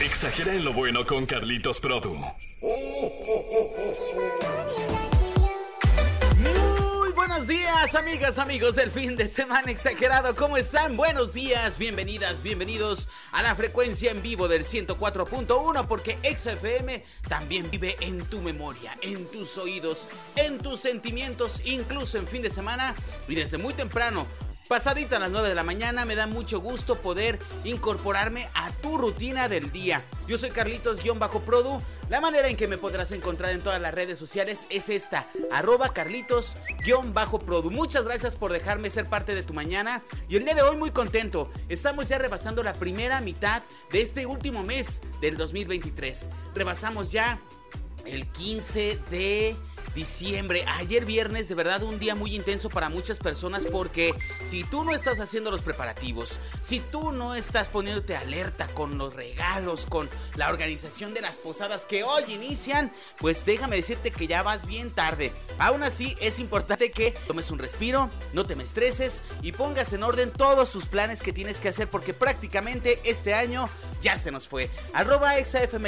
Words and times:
Exagera 0.00 0.54
en 0.54 0.64
lo 0.64 0.72
bueno 0.72 1.04
con 1.04 1.26
Carlitos 1.26 1.78
Produ. 1.78 2.14
Muy 6.38 7.12
buenos 7.14 7.46
días, 7.46 7.94
amigas, 7.94 8.38
amigos 8.38 8.76
del 8.76 8.90
fin 8.90 9.18
de 9.18 9.28
semana 9.28 9.70
exagerado. 9.70 10.34
¿Cómo 10.34 10.56
están? 10.56 10.96
Buenos 10.96 11.34
días, 11.34 11.76
bienvenidas, 11.76 12.42
bienvenidos 12.42 13.10
a 13.30 13.42
la 13.42 13.54
frecuencia 13.54 14.10
en 14.10 14.22
vivo 14.22 14.48
del 14.48 14.64
104.1 14.64 15.86
porque 15.86 16.16
XFM 16.22 17.04
también 17.28 17.70
vive 17.70 17.96
en 18.00 18.24
tu 18.24 18.40
memoria, 18.40 18.96
en 19.02 19.26
tus 19.30 19.58
oídos, 19.58 20.08
en 20.36 20.60
tus 20.60 20.80
sentimientos, 20.80 21.60
incluso 21.66 22.16
en 22.16 22.26
fin 22.26 22.40
de 22.40 22.48
semana 22.48 22.94
y 23.28 23.34
desde 23.34 23.58
muy 23.58 23.74
temprano 23.74 24.26
Pasadita 24.70 25.16
a 25.16 25.18
las 25.18 25.32
9 25.32 25.48
de 25.48 25.56
la 25.56 25.64
mañana, 25.64 26.04
me 26.04 26.14
da 26.14 26.28
mucho 26.28 26.60
gusto 26.60 26.94
poder 26.94 27.40
incorporarme 27.64 28.48
a 28.54 28.70
tu 28.70 28.98
rutina 28.98 29.48
del 29.48 29.72
día. 29.72 30.04
Yo 30.28 30.38
soy 30.38 30.50
Carlitos-Produ. 30.50 31.82
La 32.08 32.20
manera 32.20 32.46
en 32.46 32.56
que 32.56 32.68
me 32.68 32.78
podrás 32.78 33.10
encontrar 33.10 33.50
en 33.50 33.62
todas 33.62 33.80
las 33.80 33.92
redes 33.92 34.16
sociales 34.16 34.66
es 34.70 34.88
esta, 34.88 35.26
arroba 35.50 35.92
Carlitos-Produ. 35.92 37.72
Muchas 37.72 38.04
gracias 38.04 38.36
por 38.36 38.52
dejarme 38.52 38.90
ser 38.90 39.08
parte 39.08 39.34
de 39.34 39.42
tu 39.42 39.54
mañana. 39.54 40.04
Y 40.28 40.36
el 40.36 40.44
día 40.44 40.54
de 40.54 40.62
hoy 40.62 40.76
muy 40.76 40.92
contento. 40.92 41.50
Estamos 41.68 42.08
ya 42.08 42.18
rebasando 42.18 42.62
la 42.62 42.74
primera 42.74 43.20
mitad 43.20 43.64
de 43.90 44.02
este 44.02 44.24
último 44.24 44.62
mes 44.62 45.00
del 45.20 45.36
2023. 45.36 46.28
Rebasamos 46.54 47.10
ya 47.10 47.40
el 48.04 48.30
15 48.30 49.00
de 49.10 49.56
diciembre. 49.94 50.64
Ayer 50.66 51.04
viernes, 51.04 51.48
de 51.48 51.54
verdad 51.54 51.82
un 51.82 51.98
día 51.98 52.14
muy 52.14 52.34
intenso 52.34 52.70
para 52.70 52.88
muchas 52.88 53.18
personas 53.18 53.66
porque 53.66 54.14
si 54.44 54.64
tú 54.64 54.84
no 54.84 54.92
estás 54.92 55.20
haciendo 55.20 55.50
los 55.50 55.62
preparativos, 55.62 56.40
si 56.62 56.80
tú 56.80 57.12
no 57.12 57.34
estás 57.34 57.68
poniéndote 57.68 58.16
alerta 58.16 58.66
con 58.68 58.98
los 58.98 59.14
regalos, 59.14 59.86
con 59.86 60.08
la 60.36 60.48
organización 60.48 61.14
de 61.14 61.20
las 61.20 61.38
posadas 61.38 61.86
que 61.86 62.04
hoy 62.04 62.24
inician, 62.28 62.92
pues 63.18 63.44
déjame 63.44 63.76
decirte 63.76 64.10
que 64.10 64.26
ya 64.26 64.42
vas 64.42 64.66
bien 64.66 64.90
tarde. 64.90 65.32
Aún 65.58 65.82
así, 65.82 66.16
es 66.20 66.38
importante 66.38 66.90
que 66.90 67.12
tomes 67.26 67.50
un 67.50 67.58
respiro, 67.58 68.10
no 68.32 68.46
te 68.46 68.56
me 68.56 68.64
estreses 68.64 69.22
y 69.42 69.52
pongas 69.52 69.92
en 69.92 70.02
orden 70.02 70.30
todos 70.30 70.72
tus 70.72 70.86
planes 70.86 71.22
que 71.22 71.32
tienes 71.32 71.60
que 71.60 71.68
hacer 71.68 71.88
porque 71.88 72.14
prácticamente 72.14 73.00
este 73.04 73.34
año 73.34 73.68
ya 74.00 74.18
se 74.18 74.30
nos 74.30 74.48
fue. 74.48 74.70
Arroba 74.92 75.34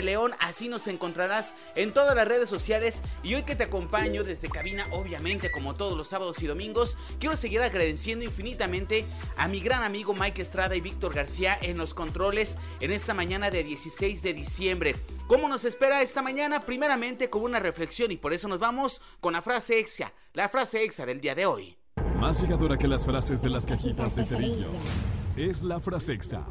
León, 0.03 0.33
así 0.41 0.69
nos 0.69 0.87
encontrarás 0.87 1.55
en 1.75 1.93
todas 1.93 2.15
las 2.17 2.27
redes 2.27 2.49
sociales 2.49 3.03
y 3.23 3.35
hoy 3.35 3.43
que 3.45 3.57
te 3.57 3.69
desde 3.93 4.49
cabina, 4.49 4.87
obviamente, 4.91 5.51
como 5.51 5.75
todos 5.75 5.99
los 5.99 6.09
sábados 6.09 6.43
y 6.43 6.47
domingos. 6.47 6.97
Quiero 7.21 7.37
seguir 7.37 7.61
agradeciendo 7.61 8.25
infinitamente 8.25 9.05
a 9.37 9.49
mi 9.49 9.61
gran 9.61 9.83
amigo 9.83 10.15
Mike 10.15 10.41
Estrada 10.41 10.75
y 10.75 10.81
Víctor 10.81 11.13
García 11.13 11.59
en 11.61 11.77
los 11.77 11.93
controles 11.93 12.57
en 12.81 12.91
esta 12.91 13.13
mañana 13.13 13.51
de 13.51 13.63
16 13.63 14.23
de 14.23 14.33
diciembre. 14.33 14.97
¿Cómo 15.27 15.47
nos 15.47 15.67
espera 15.67 16.01
esta 16.01 16.23
mañana? 16.23 16.61
Primeramente 16.61 17.29
con 17.29 17.43
una 17.43 17.61
reflexión 17.61 18.11
y 18.11 18.17
por 18.17 18.33
eso 18.33 18.49
nos 18.49 18.61
vamos 18.61 19.03
con 19.21 19.35
la 19.35 19.43
frase 19.43 19.79
exa, 19.79 20.15
la 20.33 20.49
frase 20.49 20.83
exa 20.85 21.05
del 21.05 21.21
día 21.21 21.35
de 21.35 21.45
hoy. 21.45 21.77
Más 22.17 22.41
llegadora 22.41 22.79
que 22.79 22.89
las 22.89 23.05
frases 23.05 23.43
de 23.43 23.51
las 23.51 23.67
cajitas 23.67 24.17
de 24.17 24.25
cerillos 24.25 24.95
es 25.37 25.63
la 25.63 25.81
frase 25.81 26.15
exa 26.15 26.47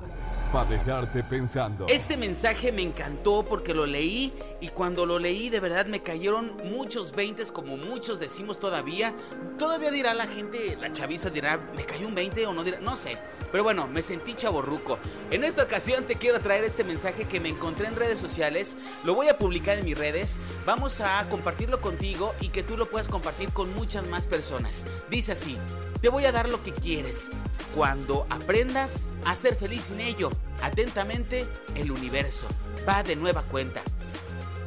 para 0.52 0.70
dejarte 0.70 1.24
pensando. 1.24 1.88
Este 1.88 2.18
mensaje 2.18 2.72
me 2.72 2.82
encantó 2.82 3.46
porque 3.48 3.74
lo 3.74 3.86
leí 3.86 4.34
y 4.60 4.68
cuando 4.70 5.06
lo 5.06 5.20
leí 5.20 5.50
de 5.50 5.60
verdad 5.60 5.86
me 5.86 6.04
cayeron 6.04 6.58
muchos 6.66 7.14
veintes 7.14 7.52
como 7.52 7.78
muchos 7.78 8.20
decimos 8.20 8.60
todavía. 8.60 9.14
Todavía 9.58 9.92
dirá 9.92 10.14
la 10.14 10.28
gente, 10.28 10.78
la 10.80 10.92
chaviza 10.92 11.30
dirá, 11.30 11.58
me 11.76 11.86
cayó 11.86 12.08
un 12.08 12.16
20 12.16 12.46
o 12.48 12.54
no 12.54 12.64
dirá, 12.64 12.80
no 12.80 12.96
sé. 12.96 13.18
Pero 13.52 13.64
bueno, 13.64 13.88
me 13.88 14.02
sentí 14.02 14.34
chaborruco. 14.34 14.98
En 15.30 15.44
esta 15.44 15.64
ocasión 15.64 16.06
te 16.06 16.16
quiero 16.16 16.40
traer 16.40 16.64
este 16.64 16.84
mensaje 16.84 17.26
que 17.26 17.40
me 17.40 17.50
encontré 17.50 17.88
en 17.88 17.96
redes 17.96 18.20
sociales. 18.20 18.78
Lo 19.04 19.14
voy 19.14 19.28
a 19.28 19.38
publicar 19.38 19.78
en 19.78 19.86
mis 19.86 19.98
redes. 19.98 20.40
Vamos 20.66 21.02
a 21.02 21.28
compartirlo 21.30 21.82
contigo 21.82 22.34
y 22.40 22.50
que 22.50 22.64
tú 22.64 22.78
lo 22.78 22.90
puedas 22.90 23.08
compartir 23.08 23.52
con 23.52 23.74
muchas 23.76 24.08
más 24.08 24.26
personas. 24.26 24.86
Dice 25.10 25.34
así, 25.34 25.58
te 26.02 26.10
voy 26.10 26.26
a 26.26 26.32
dar 26.32 26.50
lo 26.50 26.64
que 26.64 26.72
quieres 26.72 27.30
cuando 27.76 28.26
aprendas 28.30 29.08
a 29.26 29.36
ser 29.36 29.56
feliz 29.56 29.84
sin 29.84 30.02
ello. 30.02 30.32
Atentamente, 30.62 31.48
el 31.76 31.92
universo 31.92 32.48
va 32.88 33.04
de 33.04 33.16
nueva 33.16 33.44
cuenta. 33.44 33.82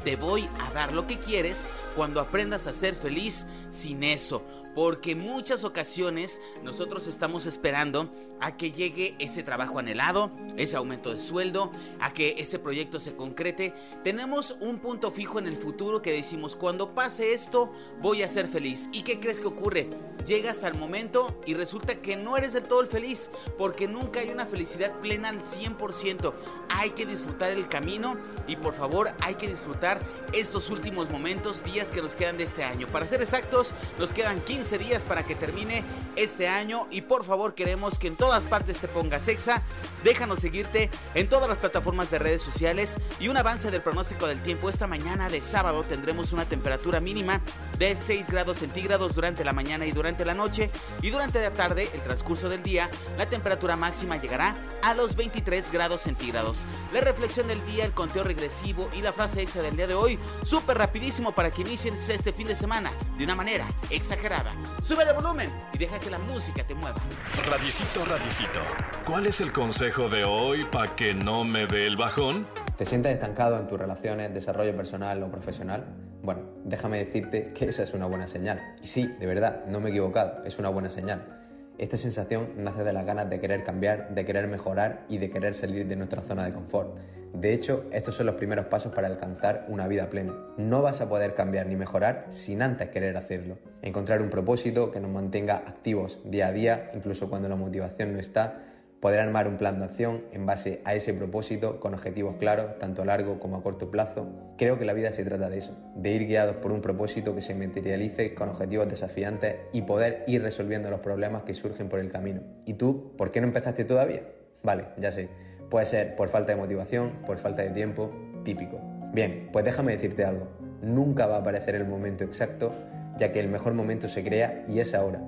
Te 0.05 0.17
voy 0.17 0.49
a 0.61 0.73
dar 0.73 0.93
lo 0.93 1.07
que 1.07 1.19
quieres 1.19 1.67
cuando 1.97 2.21
aprendas 2.21 2.67
a 2.67 2.75
ser 2.75 2.95
feliz 2.95 3.47
sin 3.71 4.03
eso 4.03 4.43
porque 4.75 5.15
muchas 5.15 5.65
ocasiones 5.65 6.41
nosotros 6.63 7.07
estamos 7.07 7.47
esperando 7.47 8.11
a 8.41 8.57
que 8.57 8.73
llegue 8.73 9.15
ese 9.19 9.43
trabajo 9.43 9.79
anhelado, 9.79 10.31
ese 10.57 10.77
aumento 10.77 11.13
de 11.13 11.21
sueldo, 11.21 11.71
a 12.01 12.13
que 12.13 12.37
ese 12.39 12.59
proyecto 12.59 13.01
se 13.01 13.15
concrete. 13.15 13.73
Tenemos 14.03 14.57
un 14.61 14.79
punto 14.79 15.11
fijo 15.11 15.39
en 15.39 15.47
el 15.47 15.57
futuro 15.57 16.03
que 16.03 16.13
decimos, 16.13 16.57
cuando 16.57 16.95
pase 16.95 17.33
esto 17.33 17.73
voy 18.01 18.23
a 18.23 18.29
ser 18.29 18.49
feliz. 18.49 18.89
¿Y 18.93 19.03
qué 19.03 19.21
crees 19.21 19.39
que 19.39 19.47
ocurre? 19.47 19.89
Llegas 20.27 20.65
al 20.65 20.79
momento 20.79 21.41
y 21.47 21.55
resulta 21.55 21.97
que 21.97 22.17
no 22.17 22.37
eres 22.37 22.55
del 22.55 22.65
todo 22.65 22.81
el 22.81 22.87
feliz, 22.87 23.31
porque 23.59 23.87
nunca 23.87 24.21
hay 24.21 24.31
una 24.31 24.47
felicidad 24.47 24.93
plena 25.01 25.29
al 25.29 25.41
100%. 25.41 26.33
Hay 26.71 26.91
que 26.91 27.07
disfrutar 27.07 27.53
el 27.53 27.69
camino 27.69 28.17
y 28.47 28.57
por 28.57 28.75
favor 28.75 29.09
hay 29.21 29.35
que 29.35 29.47
disfrutar 29.47 30.01
estos 30.33 30.71
últimos 30.71 31.11
momentos, 31.11 31.63
días 31.63 31.93
que 31.93 32.03
nos 32.03 32.15
quedan 32.15 32.39
de 32.39 32.45
este 32.45 32.65
año. 32.65 32.87
Para 32.89 33.07
ser 33.07 33.21
exactos, 33.21 33.75
nos 33.99 34.13
quedan 34.13 34.41
15 34.41 34.64
días 34.73 35.05
para 35.05 35.25
que 35.25 35.35
termine 35.35 35.85
este 36.17 36.49
año 36.49 36.89
y 36.91 37.03
por 37.03 37.25
favor 37.25 37.55
queremos 37.55 37.99
que 37.99 38.09
en 38.09 38.17
todas 38.17 38.47
partes 38.47 38.79
te 38.79 38.89
pongas 38.89 39.29
exa. 39.29 39.63
Déjanos 40.03 40.41
seguirte 40.41 40.91
en 41.15 41.29
todas 41.29 41.49
las 41.49 41.59
plataformas 41.59 42.11
de 42.11 42.19
redes 42.19 42.43
sociales 42.43 42.97
y 43.21 43.29
un 43.29 43.37
avance 43.37 43.71
del 43.71 43.83
pronóstico 43.83 44.27
del 44.27 44.43
tiempo. 44.43 44.71
Esta 44.71 44.87
mañana 44.87 45.29
de 45.29 45.41
sábado 45.41 45.83
tendremos 45.83 46.33
una 46.33 46.49
temperatura 46.49 46.99
mínima 47.01 47.41
de 47.79 47.97
6 47.97 48.31
grados 48.31 48.59
centígrados 48.59 49.15
durante 49.15 49.45
la 49.45 49.53
mañana 49.53 49.87
y 49.87 49.93
durante 49.93 50.25
la 50.25 50.35
noche 50.35 50.71
y 51.03 51.11
durante 51.11 51.41
la 51.43 51.53
tarde, 51.53 51.89
el 51.93 52.01
transcurso 52.01 52.49
del 52.49 52.63
día, 52.63 52.89
la 53.19 53.29
temperatura 53.29 53.77
máxima 53.77 54.17
llegará 54.17 54.55
a 54.83 54.95
los 54.95 55.15
23 55.15 55.71
grados 55.71 56.03
centígrados. 56.03 56.65
La 56.93 57.01
reflexión 57.01 57.49
del 57.49 57.65
día, 57.67 57.85
el 57.85 57.93
conteo 57.93 58.25
regresivo 58.25 58.89
y 58.97 59.03
la 59.03 59.13
frase 59.13 59.43
exa 59.43 59.61
del 59.61 59.77
día 59.77 59.87
de 59.87 59.95
hoy, 59.95 60.19
súper 60.43 60.79
rapidísimo 60.79 61.35
para 61.35 61.51
que 61.51 61.63
inicien 61.63 61.95
este 61.95 62.33
fin 62.33 62.47
de 62.47 62.55
semana 62.55 62.93
de 63.19 63.25
una 63.25 63.35
manera 63.35 63.67
exagerada. 63.91 64.54
Sube 64.83 65.05
el 65.05 65.15
volumen 65.15 65.51
y 65.73 65.79
deja 65.79 65.99
que 65.99 66.11
la 66.11 66.19
música 66.19 66.67
te 66.67 66.75
mueva. 66.75 67.01
Radicito, 67.47 68.05
radicito. 68.05 68.61
¿Cuál 69.07 69.27
es 69.27 69.41
el 69.41 69.53
consejo 69.53 70.09
de 70.09 70.25
hoy 70.25 70.65
para 70.65 70.95
que 70.95 71.15
no 71.15 71.45
me 71.45 71.67
dé 71.67 71.87
el 71.87 71.97
bajón? 71.97 72.47
¿Te 72.77 72.85
sientes 72.85 73.13
estancado 73.13 73.59
en 73.59 73.67
tus 73.67 73.79
relaciones, 73.79 74.35
desarrollo 74.35 74.77
personal 74.77 75.23
o 75.23 75.31
profesional? 75.31 75.85
Bueno, 76.23 76.41
déjame 76.65 77.05
decirte 77.05 77.53
que 77.53 77.67
esa 77.67 77.83
es 77.83 77.95
una 77.95 78.07
buena 78.07 78.27
señal. 78.27 78.75
Y 78.83 78.87
sí, 78.87 79.07
de 79.07 79.27
verdad, 79.27 79.65
no 79.67 79.81
me 79.81 79.89
he 79.89 79.91
equivocado, 79.91 80.43
es 80.45 80.59
una 80.59 80.71
buena 80.71 80.91
señal. 80.91 81.44
Esta 81.77 81.97
sensación 81.97 82.51
nace 82.57 82.85
de 82.85 82.93
las 82.93 83.05
ganas 83.05 83.29
de 83.29 83.41
querer 83.41 83.65
cambiar, 83.65 84.15
de 84.15 84.25
querer 84.25 84.47
mejorar 84.47 85.05
y 85.09 85.19
de 85.19 85.29
querer 85.29 85.55
salir 85.57 85.89
de 85.89 85.97
nuestra 85.97 86.23
zona 86.23 86.45
de 86.45 86.53
confort. 86.53 86.97
De 87.33 87.53
hecho, 87.53 87.87
estos 87.91 88.15
son 88.15 88.27
los 88.27 88.37
primeros 88.37 88.67
pasos 88.67 88.93
para 88.93 89.09
alcanzar 89.09 89.67
una 89.69 89.89
vida 89.89 90.09
plena. 90.09 90.33
No 90.57 90.83
vas 90.83 91.01
a 91.01 91.09
poder 91.09 91.35
cambiar 91.35 91.67
ni 91.67 91.75
mejorar 91.75 92.27
sin 92.29 92.63
antes 92.63 92.91
querer 92.91 93.17
hacerlo. 93.17 93.59
Encontrar 93.83 94.23
un 94.23 94.31
propósito 94.31 94.93
que 94.93 95.01
nos 95.01 95.11
mantenga 95.11 95.57
activos 95.57 96.21
día 96.25 96.47
a 96.47 96.53
día, 96.53 96.91
incluso 96.95 97.29
cuando 97.29 97.49
la 97.49 97.57
motivación 97.57 98.13
no 98.13 98.21
está, 98.21 98.63
poder 99.05 99.21
armar 99.21 99.49
un 99.49 99.59
plan 99.59 99.79
de 99.81 99.85
acción 99.85 100.23
en 100.33 100.47
base 100.47 100.81
a 100.87 100.95
ese 100.95 101.13
propósito 101.13 101.79
con 101.79 101.93
objetivos 101.93 102.37
claros, 102.37 102.79
tanto 102.79 103.03
a 103.03 103.05
largo 103.05 103.39
como 103.39 103.59
a 103.59 103.63
corto 103.63 103.91
plazo. 103.91 104.27
Creo 104.57 104.79
que 104.79 104.87
la 104.87 104.95
vida 104.95 105.13
se 105.13 105.27
trata 105.27 105.51
de 105.51 105.59
eso, 105.59 105.77
de 105.95 106.13
ir 106.13 106.27
guiados 106.27 106.57
por 106.57 106.73
un 106.73 106.81
propósito 106.81 107.35
que 107.35 107.43
se 107.43 107.55
materialice 107.55 108.33
con 108.35 108.49
objetivos 108.49 108.89
desafiantes 108.89 109.57
y 109.75 109.83
poder 109.83 110.25
ir 110.27 110.41
resolviendo 110.41 110.89
los 110.89 111.01
problemas 111.01 111.43
que 111.43 111.53
surgen 111.53 111.91
por 111.91 112.01
el 112.01 112.11
camino. 112.11 112.41
¿Y 112.65 112.73
tú, 112.75 113.15
por 113.19 113.31
qué 113.31 113.43
no 113.43 113.47
empezaste 113.47 113.85
todavía? 113.85 114.23
Vale, 114.63 114.87
ya 114.97 115.13
sé, 115.13 115.29
puede 115.69 115.85
ser 115.85 116.17
por 116.17 116.31
falta 116.31 116.53
de 116.53 116.57
motivación, 116.57 117.13
por 117.27 117.37
falta 117.37 117.61
de 117.61 117.69
tiempo, 117.69 118.11
típico. 118.43 118.81
Bien, 119.13 119.51
pues 119.53 119.67
déjame 119.67 119.93
decirte 119.93 120.25
algo, 120.25 120.49
nunca 120.81 121.27
va 121.27 121.37
a 121.37 121.41
aparecer 121.41 121.75
el 121.75 121.85
momento 121.85 122.25
exacto, 122.25 122.73
ya 123.19 123.33
que 123.33 123.41
el 123.41 123.49
mejor 123.49 123.75
momento 123.75 124.09
se 124.09 124.25
crea 124.25 124.65
y 124.67 124.81
es 124.81 124.95
ahora. 124.95 125.21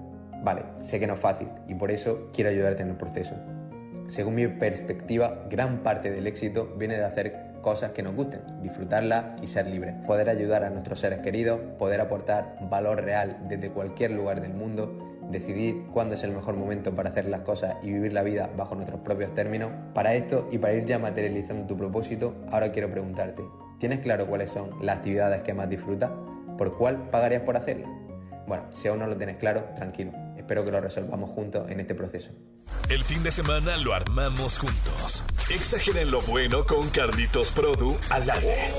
Vale, 0.43 0.63
sé 0.79 0.99
que 0.99 1.07
no 1.07 1.13
es 1.13 1.21
fácil 1.21 1.49
y 1.69 1.75
por 1.75 1.91
eso 1.91 2.31
quiero 2.33 2.49
ayudarte 2.49 2.83
en 2.83 2.89
el 2.89 2.97
proceso. 2.97 3.35
Según 4.09 4.37
mi 4.37 4.47
perspectiva, 4.47 5.47
gran 5.51 5.83
parte 5.83 6.11
del 6.11 6.27
éxito 6.27 6.75
viene 6.79 6.97
de 6.97 7.05
hacer 7.05 7.47
cosas 7.61 7.91
que 7.91 8.05
nos 8.05 8.15
gusten, 8.15 8.41
disfrutarlas 8.63 9.43
y 9.43 9.49
ser 9.49 9.67
libres. 9.67 9.97
Poder 10.07 10.29
ayudar 10.29 10.63
a 10.63 10.71
nuestros 10.71 11.01
seres 11.01 11.21
queridos, 11.21 11.59
poder 11.77 12.01
aportar 12.01 12.57
valor 12.71 13.03
real 13.03 13.39
desde 13.49 13.71
cualquier 13.71 14.13
lugar 14.13 14.41
del 14.41 14.55
mundo, 14.55 15.19
decidir 15.33 15.87
cuándo 15.93 16.15
es 16.15 16.23
el 16.23 16.31
mejor 16.31 16.55
momento 16.55 16.95
para 16.95 17.11
hacer 17.11 17.27
las 17.27 17.41
cosas 17.41 17.75
y 17.83 17.93
vivir 17.93 18.13
la 18.13 18.23
vida 18.23 18.49
bajo 18.57 18.77
nuestros 18.77 19.01
propios 19.01 19.35
términos. 19.35 19.73
Para 19.93 20.15
esto 20.15 20.49
y 20.53 20.59
para 20.59 20.75
ir 20.75 20.85
ya 20.85 21.01
materializando 21.01 21.67
tu 21.67 21.77
propósito, 21.77 22.37
ahora 22.53 22.71
quiero 22.71 22.89
preguntarte, 22.89 23.43
¿tienes 23.81 23.99
claro 23.99 24.29
cuáles 24.29 24.51
son 24.51 24.71
las 24.81 24.99
actividades 24.99 25.43
que 25.43 25.53
más 25.53 25.69
disfrutas? 25.69 26.13
¿Por 26.57 26.77
cuál 26.77 27.11
pagarías 27.11 27.43
por 27.43 27.57
hacerlo? 27.57 27.89
Bueno, 28.47 28.67
si 28.71 28.87
aún 28.87 29.01
no 29.01 29.09
lo 29.09 29.17
tienes 29.17 29.39
claro, 29.39 29.65
tranquilo. 29.75 30.13
Espero 30.37 30.65
que 30.65 30.71
lo 30.71 30.81
resolvamos 30.81 31.31
juntos 31.31 31.69
en 31.69 31.81
este 31.81 31.97
proceso. 31.97 32.31
El 32.89 33.03
fin 33.03 33.23
de 33.23 33.31
semana 33.31 33.77
lo 33.79 33.95
armamos 33.95 34.59
juntos. 34.59 35.25
Exageren 35.51 36.11
lo 36.11 36.21
bueno 36.23 36.65
con 36.65 36.89
Carlitos 36.91 37.51
Produ 37.53 37.99
al 38.11 38.31
aire. 38.31 38.73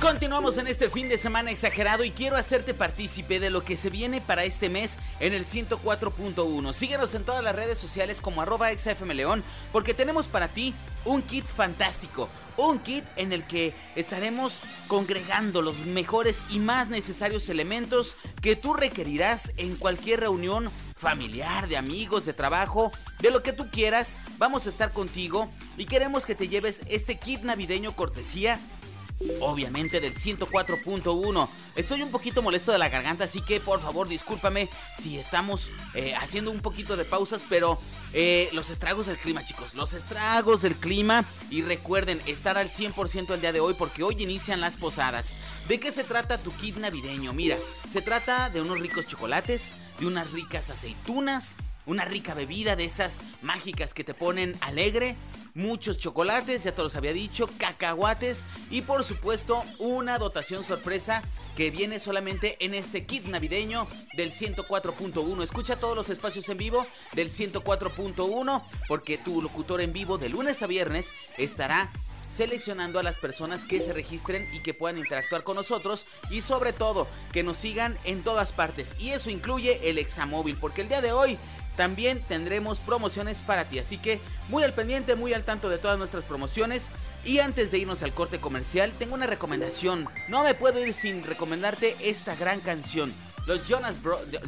Continuamos 0.00 0.58
en 0.58 0.66
este 0.66 0.90
fin 0.90 1.08
de 1.08 1.16
semana 1.16 1.50
exagerado 1.50 2.04
y 2.04 2.10
quiero 2.10 2.36
hacerte 2.36 2.74
partícipe 2.74 3.40
de 3.40 3.48
lo 3.48 3.64
que 3.64 3.78
se 3.78 3.88
viene 3.88 4.20
para 4.20 4.44
este 4.44 4.68
mes 4.68 4.98
en 5.20 5.32
el 5.32 5.46
104.1. 5.46 6.72
Síguenos 6.74 7.14
en 7.14 7.24
todas 7.24 7.42
las 7.42 7.56
redes 7.56 7.78
sociales 7.78 8.20
como 8.20 8.42
arroba 8.42 8.70
exafmleón 8.72 9.42
porque 9.72 9.94
tenemos 9.94 10.28
para 10.28 10.48
ti 10.48 10.74
un 11.06 11.22
kit 11.22 11.46
fantástico. 11.46 12.28
Un 12.58 12.78
kit 12.78 13.04
en 13.16 13.32
el 13.32 13.44
que 13.44 13.72
estaremos 13.96 14.60
congregando 14.86 15.62
los 15.62 15.78
mejores 15.78 16.44
y 16.50 16.58
más 16.58 16.88
necesarios 16.88 17.48
elementos 17.48 18.16
que 18.42 18.54
tú 18.54 18.74
requerirás 18.74 19.54
en 19.56 19.76
cualquier 19.76 20.20
reunión 20.20 20.70
familiar, 20.96 21.68
de 21.68 21.78
amigos, 21.78 22.26
de 22.26 22.34
trabajo, 22.34 22.92
de 23.20 23.30
lo 23.30 23.42
que 23.42 23.54
tú 23.54 23.70
quieras. 23.70 24.14
Vamos 24.36 24.66
a 24.66 24.70
estar 24.70 24.92
contigo 24.92 25.48
y 25.78 25.86
queremos 25.86 26.26
que 26.26 26.34
te 26.34 26.48
lleves 26.48 26.82
este 26.86 27.18
kit 27.18 27.42
navideño 27.42 27.96
cortesía 27.96 28.60
obviamente 29.40 30.00
del 30.00 30.14
104.1. 30.14 31.48
Estoy 31.74 32.02
un 32.02 32.10
poquito 32.10 32.42
molesto 32.42 32.72
de 32.72 32.78
la 32.78 32.88
garganta, 32.88 33.24
así 33.24 33.40
que 33.40 33.60
por 33.60 33.80
favor 33.80 34.08
discúlpame 34.08 34.68
si 34.98 35.18
estamos 35.18 35.70
eh, 35.94 36.14
haciendo 36.14 36.50
un 36.50 36.60
poquito 36.60 36.96
de 36.96 37.04
pausas, 37.04 37.44
pero 37.48 37.78
eh, 38.12 38.48
los 38.52 38.70
estragos 38.70 39.06
del 39.06 39.18
clima, 39.18 39.44
chicos, 39.44 39.74
los 39.74 39.92
estragos 39.92 40.62
del 40.62 40.76
clima. 40.76 41.24
Y 41.50 41.62
recuerden 41.62 42.20
estar 42.26 42.58
al 42.58 42.70
100% 42.70 43.34
el 43.34 43.40
día 43.40 43.52
de 43.52 43.60
hoy 43.60 43.74
porque 43.74 44.02
hoy 44.02 44.16
inician 44.18 44.60
las 44.60 44.76
posadas. 44.76 45.34
¿De 45.68 45.80
qué 45.80 45.92
se 45.92 46.04
trata 46.04 46.38
tu 46.38 46.52
kit 46.52 46.76
navideño? 46.76 47.32
Mira, 47.32 47.56
se 47.92 48.02
trata 48.02 48.50
de 48.50 48.60
unos 48.60 48.80
ricos 48.80 49.06
chocolates, 49.06 49.74
de 49.98 50.06
unas 50.06 50.30
ricas 50.32 50.70
aceitunas, 50.70 51.56
una 51.86 52.04
rica 52.04 52.34
bebida 52.34 52.76
de 52.76 52.84
esas 52.84 53.20
mágicas 53.42 53.94
que 53.94 54.04
te 54.04 54.14
ponen 54.14 54.56
alegre, 54.60 55.16
muchos 55.54 55.98
chocolates, 55.98 56.64
ya 56.64 56.72
te 56.72 56.82
los 56.82 56.96
había 56.96 57.12
dicho, 57.12 57.48
cacahuates 57.58 58.44
y 58.70 58.82
por 58.82 59.04
supuesto 59.04 59.62
una 59.78 60.18
dotación 60.18 60.64
sorpresa 60.64 61.22
que 61.56 61.70
viene 61.70 61.98
solamente 61.98 62.56
en 62.60 62.74
este 62.74 63.06
kit 63.06 63.24
navideño 63.24 63.86
del 64.16 64.32
104.1. 64.32 65.42
Escucha 65.42 65.76
todos 65.76 65.96
los 65.96 66.10
espacios 66.10 66.48
en 66.48 66.58
vivo 66.58 66.86
del 67.12 67.30
104.1 67.30 68.62
porque 68.88 69.16
tu 69.16 69.40
locutor 69.40 69.80
en 69.80 69.92
vivo 69.92 70.18
de 70.18 70.28
lunes 70.28 70.62
a 70.62 70.66
viernes 70.66 71.12
estará 71.38 71.90
seleccionando 72.30 72.98
a 72.98 73.02
las 73.02 73.16
personas 73.16 73.64
que 73.64 73.80
se 73.80 73.92
registren 73.92 74.46
y 74.52 74.60
que 74.60 74.74
puedan 74.74 74.98
interactuar 74.98 75.44
con 75.44 75.56
nosotros 75.56 76.06
y 76.30 76.40
sobre 76.40 76.72
todo 76.72 77.06
que 77.32 77.42
nos 77.42 77.56
sigan 77.56 77.96
en 78.04 78.22
todas 78.22 78.52
partes 78.52 78.94
y 78.98 79.10
eso 79.10 79.30
incluye 79.30 79.88
el 79.88 79.98
examóvil 79.98 80.56
porque 80.60 80.82
el 80.82 80.88
día 80.88 81.00
de 81.00 81.12
hoy 81.12 81.38
también 81.76 82.20
tendremos 82.20 82.80
promociones 82.80 83.38
para 83.38 83.64
ti. 83.64 83.78
Así 83.78 83.98
que 83.98 84.20
muy 84.48 84.64
al 84.64 84.72
pendiente, 84.72 85.14
muy 85.14 85.34
al 85.34 85.44
tanto 85.44 85.68
de 85.68 85.78
todas 85.78 85.98
nuestras 85.98 86.24
promociones. 86.24 86.90
Y 87.24 87.38
antes 87.40 87.70
de 87.70 87.78
irnos 87.78 88.02
al 88.02 88.12
corte 88.12 88.40
comercial, 88.40 88.92
tengo 88.98 89.14
una 89.14 89.26
recomendación. 89.26 90.08
No 90.28 90.42
me 90.42 90.54
puedo 90.54 90.84
ir 90.84 90.94
sin 90.94 91.22
recomendarte 91.22 91.96
esta 92.00 92.34
gran 92.34 92.60
canción. 92.60 93.12
Los 93.46 93.68
Jonas, 93.68 94.00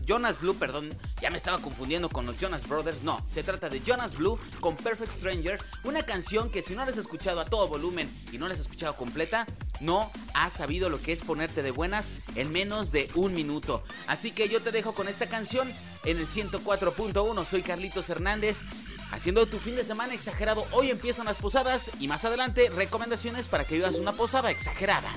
Jonas 0.04 0.40
Blue, 0.40 0.56
perdón, 0.56 0.92
ya 1.22 1.30
me 1.30 1.36
estaba 1.36 1.58
confundiendo 1.58 2.08
con 2.08 2.26
los 2.26 2.36
Jonas 2.40 2.66
Brothers. 2.66 3.04
No, 3.04 3.24
se 3.30 3.44
trata 3.44 3.68
de 3.68 3.80
Jonas 3.80 4.16
Blue 4.16 4.36
con 4.58 4.74
Perfect 4.74 5.12
Stranger, 5.12 5.60
una 5.84 6.02
canción 6.02 6.50
que 6.50 6.62
si 6.62 6.74
no 6.74 6.84
la 6.84 6.90
has 6.90 6.96
escuchado 6.96 7.38
a 7.38 7.44
todo 7.44 7.68
volumen 7.68 8.10
y 8.32 8.38
no 8.38 8.48
la 8.48 8.54
has 8.54 8.60
escuchado 8.60 8.96
completa, 8.96 9.46
no 9.80 10.10
has 10.34 10.54
sabido 10.54 10.88
lo 10.88 11.00
que 11.00 11.12
es 11.12 11.22
ponerte 11.22 11.62
de 11.62 11.70
buenas 11.70 12.12
en 12.34 12.52
menos 12.52 12.92
de 12.92 13.10
un 13.14 13.34
minuto. 13.34 13.82
Así 14.06 14.30
que 14.32 14.48
yo 14.48 14.60
te 14.60 14.72
dejo 14.72 14.94
con 14.94 15.08
esta 15.08 15.26
canción 15.26 15.72
en 16.04 16.18
el 16.18 16.26
104.1. 16.26 17.44
Soy 17.44 17.62
Carlitos 17.62 18.10
Hernández. 18.10 18.64
Haciendo 19.10 19.46
tu 19.46 19.58
fin 19.58 19.74
de 19.74 19.84
semana 19.84 20.14
exagerado, 20.14 20.66
hoy 20.72 20.90
empiezan 20.90 21.26
las 21.26 21.38
posadas 21.38 21.90
y 21.98 22.08
más 22.08 22.24
adelante 22.24 22.70
recomendaciones 22.74 23.48
para 23.48 23.66
que 23.66 23.76
vivas 23.76 23.96
una 23.96 24.12
posada 24.12 24.50
exagerada. 24.50 25.10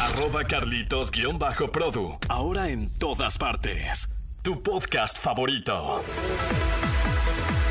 Arroba 0.00 0.44
Carlitos-Produ. 0.44 2.18
Ahora 2.28 2.68
en 2.68 2.90
todas 2.98 3.38
partes. 3.38 4.08
Tu 4.42 4.62
podcast 4.62 5.18
favorito. 5.18 6.02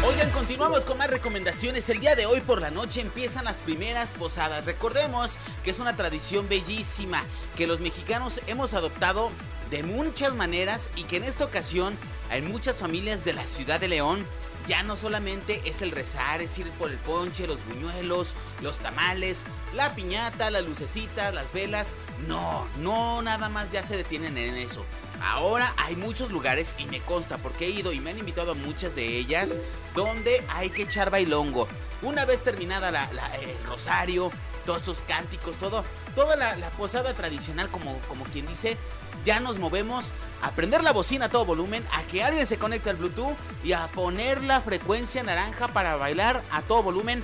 Oigan, 0.05 0.31
continuamos 0.31 0.83
con 0.83 0.97
más 0.97 1.09
recomendaciones. 1.09 1.88
El 1.88 2.01
día 2.01 2.15
de 2.15 2.25
hoy 2.25 2.41
por 2.41 2.59
la 2.59 2.71
noche 2.71 3.00
empiezan 3.00 3.45
las 3.45 3.61
primeras 3.61 4.11
posadas. 4.11 4.65
Recordemos 4.65 5.38
que 5.63 5.71
es 5.71 5.79
una 5.79 5.95
tradición 5.95 6.50
bellísima 6.50 7.23
que 7.55 7.67
los 7.67 7.79
mexicanos 7.79 8.41
hemos 8.47 8.73
adoptado 8.73 9.31
de 9.71 9.81
muchas 9.81 10.35
maneras 10.35 10.89
y 10.97 11.03
que 11.03 11.17
en 11.17 11.23
esta 11.23 11.45
ocasión 11.45 11.97
hay 12.29 12.41
muchas 12.41 12.77
familias 12.79 13.23
de 13.23 13.31
la 13.31 13.45
ciudad 13.45 13.79
de 13.79 13.88
León 13.88 14.25
ya 14.67 14.81
no 14.83 14.95
solamente 14.95 15.61
es 15.65 15.81
el 15.81 15.91
rezar, 15.91 16.41
es 16.41 16.57
ir 16.57 16.69
por 16.71 16.89
el 16.89 16.97
ponche, 16.97 17.47
los 17.47 17.63
buñuelos, 17.65 18.33
los 18.61 18.79
tamales, 18.79 19.44
la 19.73 19.94
piñata, 19.94 20.49
la 20.51 20.61
lucecita, 20.61 21.31
las 21.31 21.51
velas. 21.51 21.95
No, 22.27 22.65
no 22.79 23.21
nada 23.21 23.49
más 23.49 23.71
ya 23.71 23.83
se 23.83 23.97
detienen 23.97 24.38
en 24.38 24.56
eso. 24.56 24.85
Ahora 25.23 25.73
hay 25.77 25.95
muchos 25.95 26.31
lugares 26.31 26.75
y 26.77 26.85
me 26.85 26.99
consta 26.99 27.37
porque 27.37 27.65
he 27.65 27.69
ido 27.69 27.93
y 27.93 27.99
me 27.99 28.11
han 28.11 28.19
invitado 28.19 28.51
a 28.51 28.55
muchas 28.55 28.93
de 28.95 29.17
ellas 29.17 29.57
donde 29.95 30.43
hay 30.49 30.69
que 30.69 30.83
echar 30.83 31.09
bailongo. 31.09 31.67
Una 32.01 32.25
vez 32.25 32.43
terminada 32.43 32.91
la, 32.91 33.05
el 33.41 33.65
rosario, 33.65 34.31
todos 34.65 34.79
estos 34.79 34.99
cánticos, 35.07 35.55
todo, 35.55 35.85
toda 36.15 36.35
la, 36.35 36.69
posada 36.71 37.13
tradicional 37.13 37.69
como, 37.69 37.97
como 38.09 38.25
quien 38.25 38.45
dice, 38.47 38.77
ya 39.25 39.39
nos 39.39 39.59
movemos 39.59 40.13
a 40.41 40.51
prender 40.51 40.83
la 40.83 40.91
bocina 40.91 41.25
a 41.25 41.29
todo 41.29 41.45
volumen, 41.45 41.85
a 41.93 42.03
que 42.03 42.23
alguien 42.23 42.45
se 42.45 42.57
conecte 42.57 42.89
al 42.89 42.97
Bluetooth 42.97 43.35
y 43.63 43.71
a 43.71 43.87
poner 43.87 44.43
la 44.43 44.59
frecuencia 44.59 45.23
naranja 45.23 45.69
para 45.69 45.95
bailar 45.95 46.43
a 46.51 46.61
todo 46.61 46.83
volumen 46.83 47.23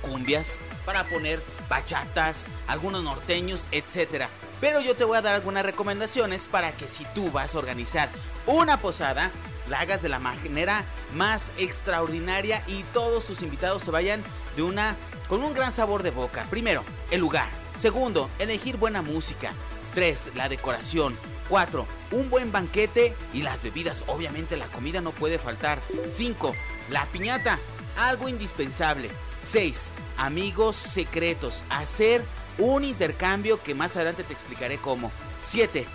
cumbias, 0.00 0.60
para 0.86 1.04
poner 1.04 1.42
bachatas, 1.68 2.46
algunos 2.66 3.04
norteños, 3.04 3.66
etcétera. 3.70 4.28
Pero 4.60 4.80
yo 4.80 4.94
te 4.94 5.04
voy 5.04 5.16
a 5.16 5.22
dar 5.22 5.34
algunas 5.34 5.64
recomendaciones 5.64 6.46
para 6.46 6.72
que 6.72 6.88
si 6.88 7.04
tú 7.14 7.30
vas 7.30 7.54
a 7.54 7.58
organizar 7.58 8.08
una 8.46 8.76
posada, 8.76 9.30
la 9.68 9.80
hagas 9.80 10.02
de 10.02 10.08
la 10.08 10.18
manera 10.18 10.84
más 11.14 11.52
extraordinaria 11.56 12.62
y 12.66 12.82
todos 12.92 13.24
tus 13.24 13.42
invitados 13.42 13.84
se 13.84 13.90
vayan 13.90 14.22
de 14.56 14.62
una 14.62 14.96
con 15.28 15.42
un 15.42 15.54
gran 15.54 15.72
sabor 15.72 16.02
de 16.02 16.10
boca. 16.10 16.44
Primero, 16.50 16.82
el 17.10 17.20
lugar. 17.20 17.48
Segundo, 17.76 18.28
elegir 18.38 18.76
buena 18.76 19.00
música. 19.00 19.52
Tres, 19.94 20.30
la 20.34 20.48
decoración. 20.48 21.16
Cuatro, 21.48 21.86
un 22.10 22.30
buen 22.30 22.52
banquete 22.52 23.16
y 23.32 23.42
las 23.42 23.62
bebidas. 23.62 24.04
Obviamente 24.08 24.56
la 24.56 24.66
comida 24.66 25.00
no 25.00 25.12
puede 25.12 25.38
faltar. 25.38 25.80
Cinco, 26.10 26.54
la 26.90 27.06
piñata. 27.06 27.58
Algo 27.96 28.28
indispensable. 28.28 29.10
6. 29.42 29.90
Amigos 30.16 30.76
secretos. 30.76 31.64
Hacer 31.70 32.22
un 32.60 32.84
intercambio 32.84 33.62
que 33.62 33.74
más 33.74 33.96
adelante 33.96 34.22
te 34.22 34.32
explicaré 34.32 34.78
cómo. 34.78 35.10
7. 35.44 35.86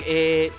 Eh, 0.00 0.52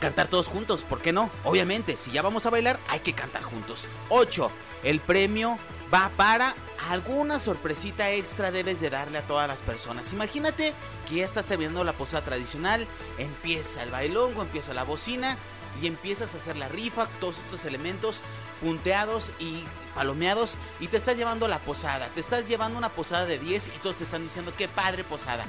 cantar 0.00 0.28
todos 0.28 0.48
juntos, 0.48 0.82
¿por 0.82 1.00
qué 1.00 1.12
no? 1.12 1.30
Obviamente, 1.44 1.96
si 1.96 2.10
ya 2.10 2.22
vamos 2.22 2.46
a 2.46 2.50
bailar, 2.50 2.78
hay 2.88 3.00
que 3.00 3.12
cantar 3.12 3.42
juntos. 3.42 3.86
8. 4.08 4.50
El 4.82 5.00
premio 5.00 5.58
va 5.92 6.10
para 6.16 6.54
alguna 6.88 7.38
sorpresita 7.40 8.10
extra 8.10 8.50
debes 8.50 8.80
de 8.80 8.90
darle 8.90 9.18
a 9.18 9.22
todas 9.22 9.48
las 9.48 9.60
personas. 9.60 10.12
Imagínate 10.12 10.72
que 11.08 11.16
ya 11.16 11.24
estás 11.24 11.46
terminando 11.46 11.84
la 11.84 11.92
posada 11.92 12.24
tradicional, 12.24 12.86
empieza 13.18 13.82
el 13.82 13.90
bailongo, 13.90 14.42
empieza 14.42 14.74
la 14.74 14.84
bocina 14.84 15.36
y 15.80 15.86
empiezas 15.86 16.34
a 16.34 16.38
hacer 16.38 16.56
la 16.56 16.68
rifa, 16.68 17.06
todos 17.20 17.38
estos 17.38 17.64
elementos 17.64 18.22
punteados 18.60 19.32
y 19.38 19.64
palomeados 19.94 20.58
y 20.78 20.88
te 20.88 20.96
estás 20.96 21.16
llevando 21.16 21.48
la 21.48 21.58
posada, 21.58 22.08
te 22.08 22.20
estás 22.20 22.48
llevando 22.48 22.78
una 22.78 22.90
posada 22.90 23.26
de 23.26 23.38
10 23.38 23.68
y 23.68 23.78
todos 23.82 23.96
te 23.96 24.04
están 24.04 24.22
diciendo 24.22 24.52
qué 24.56 24.68
padre 24.68 25.04
posada. 25.04 25.44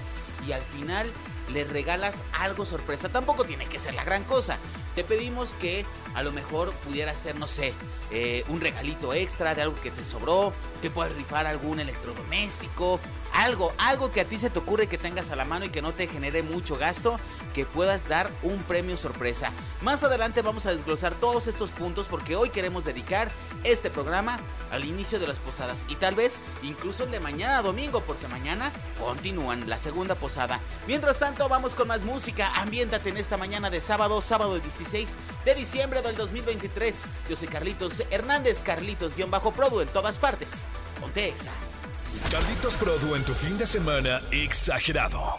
Y 0.48 0.54
al 0.54 0.62
final 0.62 1.12
le 1.52 1.64
regalas 1.64 2.24
algo 2.40 2.66
sorpresa, 2.66 3.10
tampoco 3.10 3.44
tiene 3.44 3.66
que 3.66 3.80
ser 3.80 3.94
la 3.94 4.04
gran 4.04 4.24
cosa. 4.24 4.58
Te 4.96 5.04
pedimos 5.04 5.54
que 5.54 5.86
a 6.14 6.24
lo 6.24 6.32
mejor 6.32 6.72
pudiera 6.86 7.16
ser, 7.16 7.36
no 7.36 7.48
sé, 7.48 7.74
eh, 8.12 8.44
un 8.50 8.60
regalito 8.60 9.14
extra 9.14 9.56
de 9.56 9.62
algo 9.62 9.76
que 9.82 9.92
te 9.92 10.04
sobró, 10.04 10.54
que 10.82 10.90
puedas 10.90 11.16
rifar 11.16 11.48
algún 11.48 11.80
electrodoméstico, 11.80 13.00
algo, 13.34 13.74
algo 13.78 14.12
que 14.12 14.22
a 14.22 14.26
ti 14.26 14.38
se 14.38 14.50
te 14.50 14.60
ocurre 14.60 14.88
que 14.88 14.98
tengas 14.98 15.32
a 15.32 15.36
la 15.36 15.46
mano 15.46 15.66
y 15.66 15.70
que 15.70 15.82
no 15.82 15.94
te 15.94 16.08
genere 16.08 16.44
mucho 16.44 16.78
gasto, 16.78 17.18
que 17.54 17.66
puedas 17.66 18.08
dar 18.08 18.30
un 18.44 18.58
premio 18.64 18.98
sorpresa. 18.98 19.52
Más 19.82 20.04
adelante 20.04 20.42
vamos 20.42 20.66
a 20.66 20.74
desglosar 20.74 21.14
todos 21.16 21.48
estos 21.48 21.72
puntos 21.72 22.08
porque 22.10 22.36
hoy 22.36 22.50
queremos 22.50 22.84
dedicar 22.84 23.32
este 23.64 23.90
programa 23.90 24.40
al 24.72 24.86
inicio 24.86 25.20
de 25.20 25.28
las 25.28 25.40
posadas 25.40 25.86
y 25.88 25.96
tal 25.96 26.16
vez 26.16 26.40
incluso 26.64 27.04
el 27.04 27.12
de 27.12 27.20
mañana 27.20 27.62
domingo 27.62 28.02
porque 28.02 28.28
mañana 28.28 28.72
continúan 29.00 29.70
la 29.70 29.80
segunda 29.80 30.16
posada. 30.16 30.60
Mientras 30.88 31.20
tanto 31.20 31.48
vamos 31.48 31.76
con 31.76 31.88
más 31.88 32.02
música, 32.02 32.52
ambiéntate 32.56 33.10
en 33.10 33.18
esta 33.18 33.38
mañana 33.38 33.70
de 33.70 33.82
sábado, 33.82 34.22
sábado 34.22 34.56
16 34.82 35.16
de 35.46 35.56
diciembre 35.56 36.02
del 36.02 36.16
2023. 36.16 37.08
Yo 37.30 37.36
soy 37.36 37.48
Carlitos 37.48 38.04
Hernández, 38.10 38.64
Carlitos-Produ 38.64 39.82
en 39.82 39.88
todas 39.90 40.18
partes. 40.18 40.68
Ponte 41.00 41.28
exa. 41.28 41.52
Carlitos 42.32 42.76
Produ 42.76 43.16
en 43.16 43.24
tu 43.24 43.34
fin 43.34 43.58
de 43.58 43.66
semana 43.66 44.22
exagerado. 44.32 45.36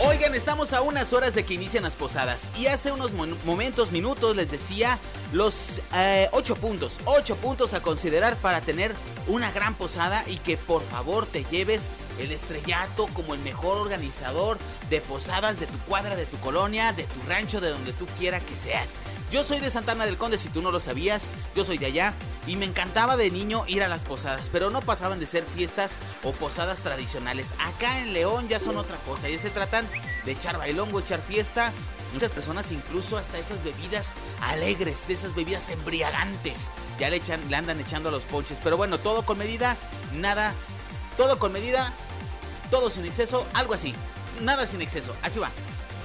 Oigan, 0.00 0.34
estamos 0.34 0.72
a 0.72 0.82
unas 0.82 1.12
horas 1.12 1.34
de 1.34 1.44
que 1.44 1.54
inician 1.54 1.84
las 1.84 1.94
posadas 1.94 2.48
y 2.58 2.66
hace 2.66 2.90
unos 2.90 3.12
momentos, 3.12 3.92
minutos 3.92 4.34
les 4.34 4.50
decía 4.50 4.98
los 5.32 5.80
eh, 5.94 6.28
ocho 6.32 6.56
puntos, 6.56 6.98
ocho 7.04 7.36
puntos 7.36 7.74
a 7.74 7.80
considerar 7.80 8.34
para 8.36 8.60
tener 8.60 8.92
una 9.28 9.52
gran 9.52 9.74
posada 9.74 10.24
y 10.26 10.38
que 10.38 10.56
por 10.56 10.82
favor 10.82 11.26
te 11.26 11.44
lleves 11.44 11.92
el 12.18 12.32
estrellato 12.32 13.06
como 13.14 13.34
el 13.34 13.40
mejor 13.40 13.78
organizador 13.78 14.58
de 14.90 15.00
posadas 15.00 15.60
de 15.60 15.68
tu 15.68 15.78
cuadra, 15.78 16.16
de 16.16 16.26
tu 16.26 16.38
colonia, 16.38 16.92
de 16.92 17.04
tu 17.04 17.20
rancho, 17.28 17.60
de 17.60 17.70
donde 17.70 17.92
tú 17.92 18.06
quiera 18.18 18.40
que 18.40 18.56
seas. 18.56 18.96
Yo 19.30 19.44
soy 19.44 19.60
de 19.60 19.70
Santana 19.70 20.06
del 20.06 20.18
Conde, 20.18 20.38
si 20.38 20.48
tú 20.48 20.60
no 20.60 20.72
lo 20.72 20.80
sabías, 20.80 21.30
yo 21.54 21.64
soy 21.64 21.78
de 21.78 21.86
allá 21.86 22.14
y 22.46 22.56
me 22.56 22.66
encantaba 22.66 23.16
de 23.16 23.30
niño 23.30 23.64
ir 23.66 23.82
a 23.82 23.88
las 23.88 24.04
posadas, 24.04 24.48
pero 24.52 24.70
no 24.70 24.80
pasaban 24.80 25.18
de 25.18 25.26
ser 25.26 25.44
fiestas 25.44 25.96
o 26.22 26.32
posadas 26.32 26.80
tradicionales. 26.80 27.54
Acá 27.58 28.00
en 28.00 28.12
León 28.12 28.48
ya 28.48 28.60
son 28.60 28.76
otra 28.76 28.96
cosa, 28.98 29.28
ya 29.28 29.38
se 29.38 29.50
tratan 29.50 29.86
de 30.24 30.32
echar 30.32 30.58
bailongo, 30.58 31.00
echar 31.00 31.20
fiesta. 31.20 31.72
Muchas 32.12 32.30
personas 32.30 32.70
incluso 32.70 33.16
hasta 33.16 33.38
esas 33.38 33.64
bebidas 33.64 34.14
alegres, 34.40 35.08
de 35.08 35.14
esas 35.14 35.34
bebidas 35.34 35.68
embriagantes, 35.70 36.70
ya 36.98 37.10
le, 37.10 37.16
echan, 37.16 37.40
le 37.50 37.56
andan 37.56 37.80
echando 37.80 38.08
a 38.08 38.12
los 38.12 38.22
ponches. 38.22 38.60
Pero 38.62 38.76
bueno, 38.76 38.98
todo 38.98 39.24
con 39.24 39.38
medida, 39.38 39.76
nada, 40.12 40.54
todo 41.16 41.38
con 41.38 41.52
medida, 41.52 41.92
todo 42.70 42.88
sin 42.90 43.04
exceso, 43.04 43.46
algo 43.54 43.74
así. 43.74 43.94
Nada 44.42 44.66
sin 44.66 44.82
exceso, 44.82 45.14
así 45.22 45.38
va. 45.38 45.50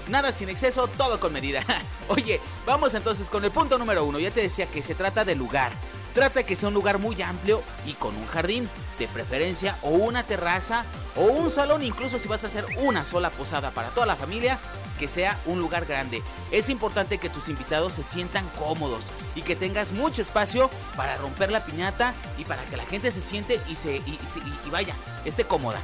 Nada 0.09 0.31
sin 0.31 0.49
exceso, 0.49 0.87
todo 0.87 1.19
con 1.19 1.31
medida. 1.31 1.63
Oye, 2.07 2.41
vamos 2.65 2.95
entonces 2.95 3.29
con 3.29 3.45
el 3.45 3.51
punto 3.51 3.77
número 3.77 4.03
uno. 4.03 4.17
Ya 4.17 4.31
te 4.31 4.41
decía 4.41 4.65
que 4.65 4.81
se 4.81 4.95
trata 4.95 5.23
de 5.23 5.35
lugar. 5.35 5.71
Trata 6.15 6.41
que 6.41 6.55
sea 6.55 6.69
un 6.69 6.73
lugar 6.73 6.97
muy 6.97 7.21
amplio 7.21 7.61
y 7.85 7.93
con 7.93 8.15
un 8.15 8.25
jardín, 8.25 8.67
de 8.97 9.07
preferencia, 9.07 9.77
o 9.83 9.89
una 9.89 10.23
terraza, 10.23 10.83
o 11.15 11.25
un 11.25 11.51
salón, 11.51 11.83
incluso 11.83 12.17
si 12.17 12.27
vas 12.27 12.43
a 12.43 12.47
hacer 12.47 12.65
una 12.77 13.05
sola 13.05 13.29
posada 13.29 13.69
para 13.69 13.89
toda 13.89 14.07
la 14.07 14.15
familia, 14.15 14.57
que 14.97 15.07
sea 15.07 15.39
un 15.45 15.59
lugar 15.59 15.85
grande. 15.85 16.23
Es 16.51 16.69
importante 16.69 17.19
que 17.19 17.29
tus 17.29 17.47
invitados 17.47 17.93
se 17.93 18.03
sientan 18.03 18.49
cómodos 18.57 19.11
y 19.35 19.43
que 19.43 19.55
tengas 19.55 19.91
mucho 19.91 20.23
espacio 20.23 20.71
para 20.97 21.15
romper 21.17 21.51
la 21.51 21.63
piñata 21.63 22.15
y 22.39 22.45
para 22.45 22.63
que 22.65 22.77
la 22.77 22.85
gente 22.85 23.11
se 23.11 23.21
siente 23.21 23.61
y, 23.69 23.75
se, 23.75 23.97
y, 23.97 24.19
y 24.65 24.69
vaya, 24.71 24.95
esté 25.23 25.43
cómoda. 25.43 25.79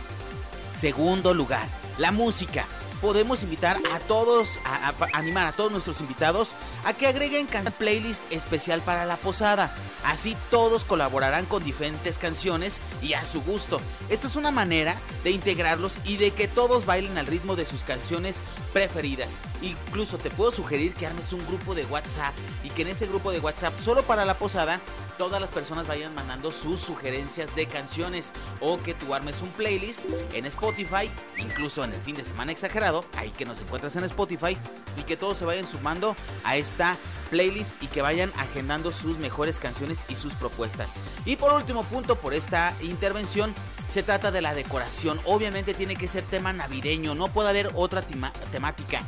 Segundo 0.74 1.36
lugar, 1.36 1.68
la 2.00 2.12
música 2.12 2.66
podemos 3.02 3.44
invitar 3.44 3.78
a 3.94 4.00
todos, 4.00 4.60
a, 4.66 4.94
animar 5.14 5.46
a 5.46 5.52
todos 5.52 5.72
nuestros 5.72 6.02
invitados 6.02 6.54
a 6.86 6.94
que 6.94 7.08
agreguen 7.08 7.48
playlist 7.78 8.24
especial 8.32 8.82
para 8.82 9.06
la 9.06 9.18
posada. 9.18 9.74
Así 10.04 10.36
todos 10.52 10.86
colaborarán 10.86 11.46
con 11.46 11.64
diferentes 11.64 12.18
canciones 12.18 12.82
y 13.02 13.14
a 13.14 13.24
su 13.24 13.42
gusto. 13.42 13.82
Esta 14.10 14.28
es 14.28 14.36
una 14.36 14.52
manera 14.52 14.96
de 15.24 15.32
integrarlos 15.32 16.00
y 16.06 16.18
de 16.18 16.32
que 16.32 16.48
todos 16.48 16.86
bailen 16.86 17.18
al 17.18 17.28
ritmo 17.28 17.56
de 17.56 17.66
sus 17.66 17.84
canciones 17.84 18.44
preferidas. 18.74 19.40
Incluso 19.62 20.18
te 20.18 20.30
puedo 20.30 20.52
sugerir 20.52 20.94
que 20.94 21.08
armes 21.08 21.34
un 21.34 21.46
grupo 21.48 21.76
de 21.76 21.86
WhatsApp 21.86 22.36
y 22.64 22.70
que 22.70 22.84
en 22.84 22.90
ese 22.90 23.08
grupo 23.08 23.32
de 23.32 23.40
WhatsApp 23.40 23.74
solo 23.80 24.04
para 24.04 24.26
la 24.26 24.36
posada 24.36 24.80
todas 25.18 25.42
las 25.42 25.50
personas 25.50 25.88
vayan 25.88 26.14
mandando 26.14 26.52
sus 26.52 26.82
sugerencias 26.82 27.56
de 27.56 27.66
canciones 27.68 28.34
o 28.60 28.78
que 28.78 28.94
tú 28.94 29.14
armes 29.14 29.42
un 29.42 29.50
playlist 29.50 30.02
en 30.34 30.46
Spotify, 30.46 31.10
incluso 31.38 31.84
en 31.84 31.94
el 31.94 32.02
fin 32.02 32.16
de 32.16 32.24
semana 32.24 32.52
exagerado, 32.52 33.06
ahí 33.18 33.32
que 33.32 33.46
nos 33.46 33.60
encuentras 33.60 33.96
en 33.96 34.04
Spotify 34.06 34.58
y 34.98 35.04
que 35.04 35.18
todos 35.18 35.38
se 35.38 35.46
vayan 35.46 35.66
sumando 35.66 36.16
a 36.44 36.58
esta 36.58 36.98
playlist 37.30 37.82
y 37.82 37.88
que 37.88 38.02
vayan 38.02 38.32
agendando 38.38 38.92
sus 38.92 39.18
mejores 39.18 39.60
canciones 39.60 40.06
y 40.10 40.16
sus 40.16 40.34
propuestas. 40.34 40.96
Y 41.26 41.36
por 41.38 41.54
último 41.54 41.84
punto 41.84 42.16
por 42.16 42.34
esta 42.34 42.74
intervención 42.82 43.54
se 43.90 44.04
trata 44.04 44.32
de 44.32 44.42
la 44.42 44.54
decoración. 44.54 45.20
Obviamente 45.26 45.74
tiene 45.74 45.96
que 45.96 46.08
ser 46.08 46.24
tema 46.24 46.54
navideño, 46.54 47.16
no 47.16 47.28
puede 47.28 47.50
haber 47.50 47.72
otra 47.76 48.04
temática. 48.52 49.02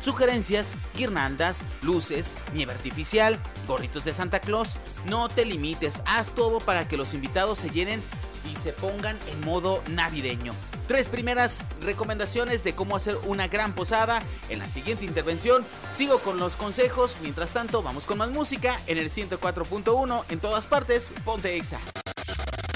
Sugerencias, 0.00 0.76
guirnaldas, 0.94 1.64
luces, 1.82 2.34
nieve 2.54 2.72
artificial, 2.72 3.38
gorritos 3.66 4.04
de 4.04 4.14
Santa 4.14 4.40
Claus. 4.40 4.76
No 5.06 5.28
te 5.28 5.44
limites, 5.44 6.02
haz 6.06 6.34
todo 6.34 6.58
para 6.60 6.88
que 6.88 6.96
los 6.96 7.14
invitados 7.14 7.58
se 7.58 7.70
llenen 7.70 8.02
y 8.50 8.56
se 8.56 8.72
pongan 8.72 9.16
en 9.30 9.40
modo 9.40 9.82
navideño. 9.90 10.52
Tres 10.86 11.06
primeras 11.06 11.60
recomendaciones 11.82 12.64
de 12.64 12.72
cómo 12.72 12.96
hacer 12.96 13.16
una 13.26 13.46
gran 13.46 13.74
posada. 13.74 14.22
En 14.48 14.58
la 14.58 14.68
siguiente 14.68 15.04
intervención 15.04 15.64
sigo 15.92 16.18
con 16.20 16.38
los 16.38 16.56
consejos. 16.56 17.16
Mientras 17.20 17.52
tanto, 17.52 17.82
vamos 17.82 18.06
con 18.06 18.18
más 18.18 18.30
música 18.30 18.80
en 18.86 18.96
el 18.96 19.10
104.1 19.10 20.24
en 20.30 20.40
todas 20.40 20.66
partes. 20.66 21.12
Ponte 21.24 21.56
Exa. 21.56 21.78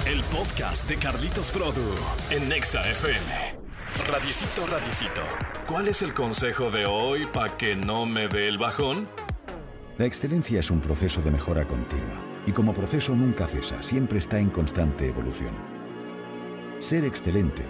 El 0.05 0.21
podcast 0.25 0.87
de 0.89 0.99
Carlitos 0.99 1.51
Produ 1.51 1.95
en 2.31 2.53
Exa 2.53 2.87
FM. 2.91 3.62
Radiecito, 3.99 4.67
radiecito. 4.67 5.21
¿Cuál 5.67 5.89
es 5.89 6.01
el 6.03 6.15
consejo 6.15 6.71
de 6.71 6.87
hoy 6.87 7.27
para 7.27 7.57
que 7.57 7.77
no 7.77 8.07
me 8.07 8.27
dé 8.27 8.49
el 8.49 8.57
bajón? 8.57 9.07
La 9.99 10.07
excelencia 10.07 10.61
es 10.61 10.71
un 10.71 10.81
proceso 10.81 11.21
de 11.21 11.31
mejora 11.31 11.67
continua 11.67 12.43
y 12.47 12.53
como 12.53 12.73
proceso 12.73 13.15
nunca 13.15 13.47
cesa, 13.47 13.83
siempre 13.83 14.19
está 14.19 14.39
en 14.39 14.49
constante 14.49 15.07
evolución. 15.07 15.53
Ser 16.79 17.05
excelente, 17.05 17.65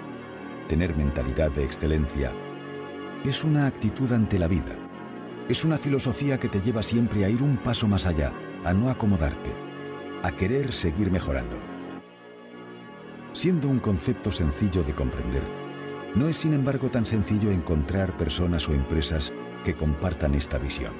tener 0.68 0.96
mentalidad 0.96 1.50
de 1.50 1.64
excelencia, 1.64 2.32
es 3.24 3.42
una 3.42 3.66
actitud 3.66 4.10
ante 4.12 4.38
la 4.38 4.48
vida. 4.48 4.76
Es 5.48 5.64
una 5.64 5.76
filosofía 5.76 6.38
que 6.38 6.48
te 6.48 6.62
lleva 6.62 6.84
siempre 6.84 7.24
a 7.24 7.28
ir 7.28 7.42
un 7.42 7.56
paso 7.56 7.88
más 7.88 8.06
allá, 8.06 8.32
a 8.64 8.72
no 8.72 8.90
acomodarte, 8.90 9.52
a 10.22 10.30
querer 10.30 10.72
seguir 10.72 11.10
mejorando. 11.10 11.56
Siendo 13.32 13.68
un 13.68 13.80
concepto 13.80 14.30
sencillo 14.30 14.84
de 14.84 14.94
comprender, 14.94 15.61
no 16.14 16.28
es 16.28 16.36
sin 16.36 16.52
embargo 16.52 16.90
tan 16.90 17.06
sencillo 17.06 17.50
encontrar 17.50 18.16
personas 18.16 18.68
o 18.68 18.74
empresas 18.74 19.32
que 19.64 19.74
compartan 19.74 20.34
esta 20.34 20.58
visión. 20.58 20.92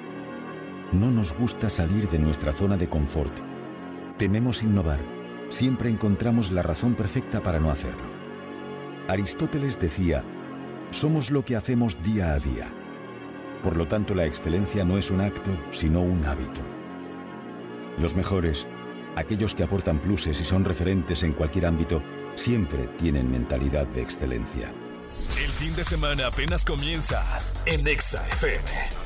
No 0.93 1.11
nos 1.11 1.35
gusta 1.35 1.69
salir 1.69 2.09
de 2.09 2.19
nuestra 2.19 2.53
zona 2.53 2.77
de 2.77 2.89
confort. 2.89 3.33
Tememos 4.17 4.63
innovar. 4.63 5.01
Siempre 5.49 5.91
encontramos 5.91 6.51
la 6.51 6.63
razón 6.63 6.95
perfecta 6.95 7.43
para 7.43 7.61
no 7.61 7.71
hacerlo. 7.71 8.11
Aristóteles 9.09 9.79
decía, 9.79 10.23
somos 10.91 11.31
lo 11.31 11.45
que 11.45 11.57
hacemos 11.57 12.03
día 12.03 12.33
a 12.33 12.39
día. 12.39 12.73
Por 13.63 13.77
lo 13.77 13.87
tanto, 13.87 14.15
la 14.15 14.27
excelencia 14.27 14.85
no 14.85 14.99
es 14.99 15.11
un 15.11 15.21
acto, 15.21 15.51
sino 15.71 16.03
un 16.03 16.25
hábito. 16.25 16.61
Los 17.99 18.17
mejores, 18.17 18.67
aquellos 19.17 19.55
que 19.55 19.63
aportan 19.63 19.99
pluses 19.99 20.41
y 20.41 20.45
son 20.45 20.65
referentes 20.65 21.23
en 21.23 21.33
cualquier 21.33 21.67
ámbito, 21.67 22.03
siempre 22.35 22.87
tienen 22.99 23.31
mentalidad 23.31 23.87
de 23.89 24.03
excelencia. 24.03 24.73
El 25.37 25.51
fin 25.51 25.75
de 25.75 25.85
semana 25.85 26.27
apenas 26.27 26.65
comienza 26.65 27.25
en 27.67 27.87
Exa 27.87 28.27
FM. 28.29 29.02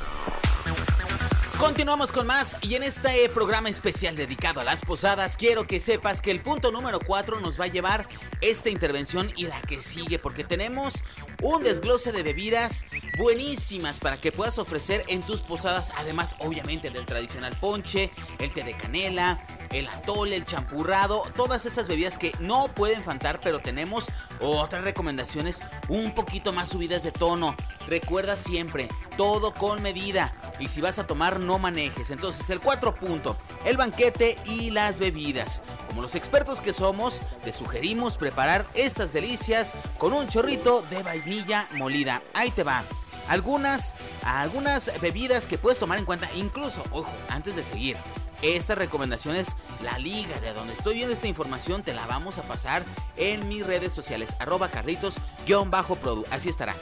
Continuamos 1.66 2.12
con 2.12 2.28
más 2.28 2.56
y 2.62 2.76
en 2.76 2.85
este 2.85 3.28
programa 3.28 3.68
especial 3.68 4.14
dedicado 4.14 4.61
a 4.61 4.64
las 4.64 4.82
posadas 4.82 5.37
quiero 5.37 5.66
que 5.66 5.80
sepas 5.80 6.23
que 6.23 6.30
el 6.30 6.40
punto 6.40 6.70
número 6.70 7.00
4 7.04 7.40
nos 7.40 7.58
va 7.61 7.64
a 7.64 7.66
llevar 7.66 8.08
esta 8.40 8.70
intervención 8.70 9.28
y 9.35 9.49
la 9.49 9.61
que 9.62 9.82
sigue 9.82 10.20
porque 10.20 10.44
tenemos 10.44 11.02
un 11.42 11.64
desglose 11.64 12.12
de 12.12 12.23
bebidas 12.23 12.87
buenísimas 13.18 13.99
para 13.99 14.20
que 14.20 14.30
puedas 14.30 14.61
ofrecer 14.61 15.04
en 15.08 15.23
tus 15.23 15.42
posadas 15.42 15.92
además 15.96 16.37
obviamente 16.38 16.90
del 16.90 17.04
tradicional 17.04 17.52
ponche, 17.61 18.12
el 18.38 18.52
té 18.52 18.62
de 18.62 18.76
canela, 18.76 19.44
el 19.73 19.88
atole, 19.88 20.37
el 20.37 20.44
champurrado, 20.44 21.25
todas 21.35 21.66
esas 21.66 21.88
bebidas 21.88 22.16
que 22.16 22.32
no 22.38 22.68
pueden 22.68 23.02
faltar, 23.02 23.40
pero 23.40 23.58
tenemos 23.58 24.12
otras 24.40 24.85
recomendaciones 24.85 25.58
un 25.88 26.14
poquito 26.14 26.52
más 26.52 26.68
subidas 26.68 27.02
de 27.02 27.11
tono. 27.11 27.56
Recuerda 27.86 28.36
siempre, 28.36 28.88
todo 29.16 29.54
con 29.54 29.82
medida. 29.82 30.34
Y 30.58 30.68
si 30.68 30.80
vas 30.80 30.98
a 30.98 31.06
tomar, 31.06 31.40
no 31.40 31.58
manejes. 31.58 32.10
Entonces, 32.10 32.48
el 32.50 32.60
4 32.60 32.94
punto, 32.94 33.36
el 33.64 33.76
banquete 33.76 34.38
y 34.44 34.70
las 34.70 34.98
bebidas. 34.98 35.62
Como 35.88 36.02
los 36.02 36.14
expertos 36.14 36.60
que 36.60 36.72
somos, 36.72 37.22
te 37.44 37.52
sugerimos 37.52 38.16
preparar 38.16 38.66
estas 38.74 39.12
delicias 39.12 39.74
con 39.98 40.12
un 40.12 40.28
chorrito 40.28 40.82
de 40.90 41.02
vainilla 41.02 41.66
molida. 41.76 42.22
Ahí 42.34 42.50
te 42.50 42.62
va 42.62 42.82
algunas, 43.28 43.94
algunas 44.22 44.90
bebidas 45.00 45.46
que 45.46 45.58
puedes 45.58 45.78
tomar 45.78 45.98
en 45.98 46.04
cuenta, 46.04 46.28
incluso, 46.34 46.82
ojo, 46.90 47.12
antes 47.28 47.56
de 47.56 47.64
seguir. 47.64 47.96
Estas 48.42 48.76
recomendaciones, 48.76 49.56
la 49.82 49.98
liga 49.98 50.38
de 50.40 50.52
donde 50.52 50.74
estoy 50.74 50.96
viendo 50.96 51.14
esta 51.14 51.26
información, 51.26 51.82
te 51.82 51.94
la 51.94 52.06
vamos 52.06 52.38
a 52.38 52.42
pasar 52.42 52.84
en 53.16 53.48
mis 53.48 53.66
redes 53.66 53.94
sociales, 53.94 54.36
arroba 54.38 54.68
carlitos-produ, 54.68 56.24
así 56.30 56.50
estará. 56.50 56.74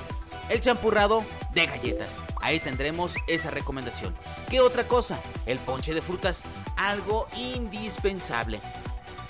El 0.49 0.61
champurrado 0.61 1.25
de 1.53 1.67
galletas, 1.67 2.23
ahí 2.41 2.61
tendremos 2.61 3.17
esa 3.27 3.51
recomendación. 3.51 4.15
¿Qué 4.51 4.61
otra 4.61 4.87
cosa? 4.87 5.19
El 5.47 5.59
ponche 5.59 5.95
de 5.95 6.03
frutas, 6.03 6.43
algo 6.77 7.27
indispensable. 7.37 8.61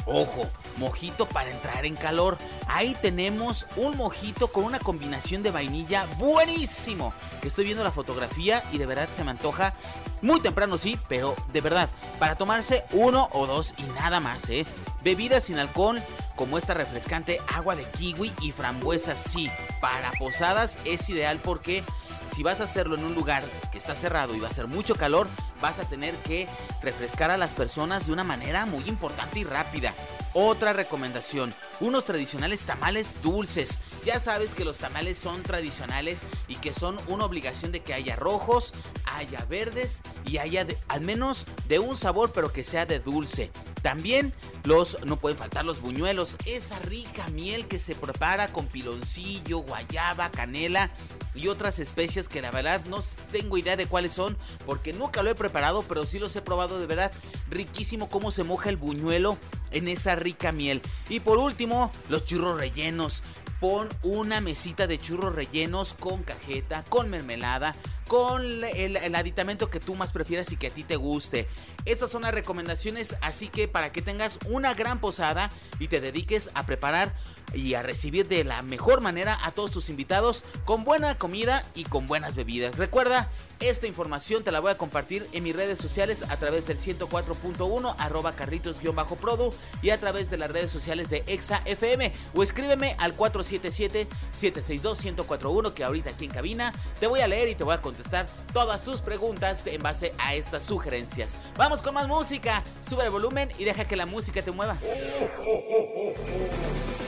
Ojo, 0.07 0.47
mojito 0.77 1.27
para 1.27 1.51
entrar 1.51 1.87
en 1.87 1.97
calor. 1.97 2.37
Ahí 2.67 2.97
tenemos 3.01 3.67
un 3.77 3.97
mojito 3.97 4.49
con 4.49 4.65
una 4.65 4.79
combinación 4.79 5.43
de 5.43 5.51
vainilla 5.51 6.07
buenísimo. 6.19 7.15
Estoy 7.43 7.65
viendo 7.65 7.85
la 7.85 7.93
fotografía 7.93 8.63
y 8.71 8.79
de 8.79 8.87
verdad 8.87 9.09
se 9.13 9.25
me 9.25 9.31
antoja. 9.31 9.75
Muy 10.21 10.41
temprano 10.41 10.79
sí, 10.79 10.99
pero 11.09 11.35
de 11.53 11.61
verdad, 11.61 11.89
para 12.19 12.37
tomarse 12.37 12.85
uno 12.93 13.29
o 13.33 13.47
dos 13.47 13.75
y 13.79 13.83
nada 13.95 14.21
más, 14.21 14.49
¿eh? 14.51 14.67
Bebidas 15.05 15.45
sin 15.45 15.59
alcohol 15.59 16.03
como 16.35 16.57
esta 16.57 16.73
refrescante 16.73 17.39
agua 17.47 17.77
de 17.77 17.85
kiwi 17.85 18.33
y 18.41 18.53
frambuesa 18.53 19.15
sí. 19.15 19.51
Para 19.81 20.11
posadas 20.13 20.79
es 20.87 21.09
ideal 21.11 21.39
porque 21.45 21.85
si 22.35 22.43
vas 22.43 22.61
a 22.61 22.65
hacerlo 22.65 22.97
en 22.97 23.05
un 23.05 23.15
lugar 23.15 23.45
que 23.71 23.77
está 23.77 23.95
cerrado 23.95 24.35
y 24.35 24.41
va 24.41 24.49
a 24.49 24.53
ser 24.53 24.67
mucho 24.67 24.95
calor, 24.97 25.29
vas 25.61 25.79
a 25.79 25.85
tener 25.85 26.15
que 26.17 26.49
refrescar 26.83 27.31
a 27.31 27.37
las 27.37 27.55
personas 27.55 28.07
de 28.07 28.13
una 28.13 28.25
manera 28.25 28.65
muy 28.65 28.89
importante 28.89 29.41
y 29.41 29.45
rápida. 29.45 29.95
Otra 30.33 30.73
recomendación, 30.73 31.55
unos 31.81 32.07
tradicionales 32.07 32.63
tamales 32.63 33.23
dulces. 33.23 33.81
Ya 34.05 34.21
sabes 34.21 34.55
que 34.55 34.67
los 34.67 34.79
tamales 34.79 35.17
son 35.17 35.43
tradicionales 35.43 36.27
y 36.47 36.57
que 36.57 36.75
son 36.75 36.99
una 37.09 37.25
obligación 37.25 37.73
de 37.73 37.81
que 37.81 37.95
haya 37.95 38.17
rojos, 38.17 38.75
haya 39.07 39.47
verdes 39.47 40.03
y 40.27 40.37
haya 40.37 40.67
al 40.89 41.01
menos 41.01 41.47
de 41.69 41.79
un 41.79 41.97
sabor 41.97 42.33
pero 42.35 42.53
que 42.53 42.65
sea 42.65 42.85
de 42.85 43.01
dulce. 43.01 43.51
También 43.81 44.35
los 44.65 45.03
no 45.07 45.17
pueden 45.17 45.39
faltar 45.39 45.65
los 45.65 45.81
buñuelos, 45.81 46.37
esa 46.45 46.79
rica 46.81 47.29
miel 47.29 47.67
que 47.67 47.79
se 47.79 47.95
prepara 47.95 48.49
con 48.53 48.67
piloncillo, 48.67 49.59
guayaba, 49.59 50.31
canela 50.31 50.91
y 51.35 51.49
otras 51.49 51.79
especias 51.79 52.29
que 52.29 52.43
la 52.43 52.51
verdad 52.51 52.85
no 52.87 53.01
tengo 53.33 53.59
idea 53.59 53.77
de 53.77 53.87
cuáles 53.87 54.13
son 54.13 54.37
porque 54.67 54.93
nunca 54.93 55.23
lo 55.23 55.31
he 55.31 55.35
preparado, 55.35 55.83
pero 55.83 56.07
sí 56.07 56.19
los 56.19 56.35
he 56.37 56.43
probado 56.43 56.79
de 56.79 56.87
verdad. 56.87 57.13
Riquísimo 57.51 58.09
cómo 58.09 58.31
se 58.31 58.45
moja 58.45 58.71
el 58.71 58.77
buñuelo 58.77 59.37
en 59.71 59.89
esa 59.89 60.15
rica 60.15 60.53
miel. 60.53 60.81
Y 61.09 61.21
por 61.21 61.39
último, 61.39 61.93
los 62.09 62.25
churros 62.25 62.59
rellenos. 62.59 63.23
Pon 63.61 63.89
una 64.03 64.41
mesita 64.41 64.87
de 64.87 64.99
churros 64.99 65.35
rellenos 65.35 65.95
con 65.95 66.23
cajeta, 66.23 66.85
con 66.89 67.09
mermelada, 67.09 67.75
con 68.07 68.65
el, 68.65 69.15
aditamento 69.15 69.71
que 69.71 69.81
tú 69.81 69.95
más 69.95 70.13
prefieras 70.13 70.53
y 70.53 70.57
que 70.57 70.67
a 70.67 70.71
ti 70.71 70.85
te 70.85 70.97
guste. 70.97 71.49
Estas 71.85 72.11
son 72.11 72.23
las 72.23 72.35
recomendaciones, 72.35 73.17
así 73.23 73.49
que 73.49 73.69
para 73.69 73.93
que 73.93 74.03
tengas 74.03 74.39
una 74.47 74.75
gran 74.75 75.01
posada 75.01 75.51
y 75.79 75.89
te 75.89 76.01
dediques 76.01 76.51
a 76.55 76.67
preparar 76.67 77.15
y 77.55 77.75
a 77.75 77.83
recibir 77.83 78.29
de 78.29 78.45
la 78.45 78.63
mejor 78.63 79.01
manera 79.01 79.39
a 79.43 79.53
todos 79.53 79.71
tus 79.71 79.89
invitados 79.89 80.45
con 80.65 80.85
buena 80.85 81.17
comida 81.17 81.65
y 81.75 81.85
con 81.85 82.07
buenas 82.07 82.37
bebidas. 82.37 82.77
Recuerda, 82.79 83.31
esta 83.61 83.87
información 83.87 84.43
te 84.45 84.53
la 84.53 84.61
voy 84.61 84.73
a 84.73 84.79
compartir 84.79 85.27
en 85.33 85.43
mis 85.43 85.57
redes 85.57 85.79
sociales 85.79 86.25
a 86.29 86.37
través 86.37 86.67
del 86.67 86.77
104.1 86.79 87.95
arroba 87.99 88.33
carlitos-produ 88.33 89.55
y 89.81 89.89
a 89.91 89.99
través 89.99 90.29
de 90.29 90.37
las 90.37 90.51
redes 90.51 90.73
sociales 90.73 91.09
de 91.09 91.25
Exa 91.27 91.63
FM 91.65 92.13
o 92.35 92.43
escríbeme 92.43 92.95
al 92.99 93.17
477-762-1041 93.17 95.73
que 95.73 95.85
ahorita 95.85 96.11
aquí 96.11 96.27
en 96.27 96.33
cabina 96.33 96.75
te 97.01 97.07
voy 97.07 97.21
a 97.21 97.29
leer 97.29 97.49
y 97.49 97.55
te 97.55 97.65
voy 97.65 97.73
a 97.75 97.81
contestar 97.81 98.27
todas 98.53 98.85
tus 98.85 99.01
preguntas 99.01 99.67
en 99.67 99.83
base 99.83 100.13
a 100.19 100.35
estas 100.35 100.65
sugerencias. 100.65 101.39
Vamos 101.57 101.81
con 101.81 101.95
más 101.95 102.07
música, 102.09 102.63
sube 102.83 103.05
el 103.05 103.11
volumen 103.11 103.49
y 103.59 103.65
deja 103.65 103.87
que 103.87 103.97
la 103.97 104.05
música 104.07 104.43
te 104.43 104.51
mueva. 104.51 104.77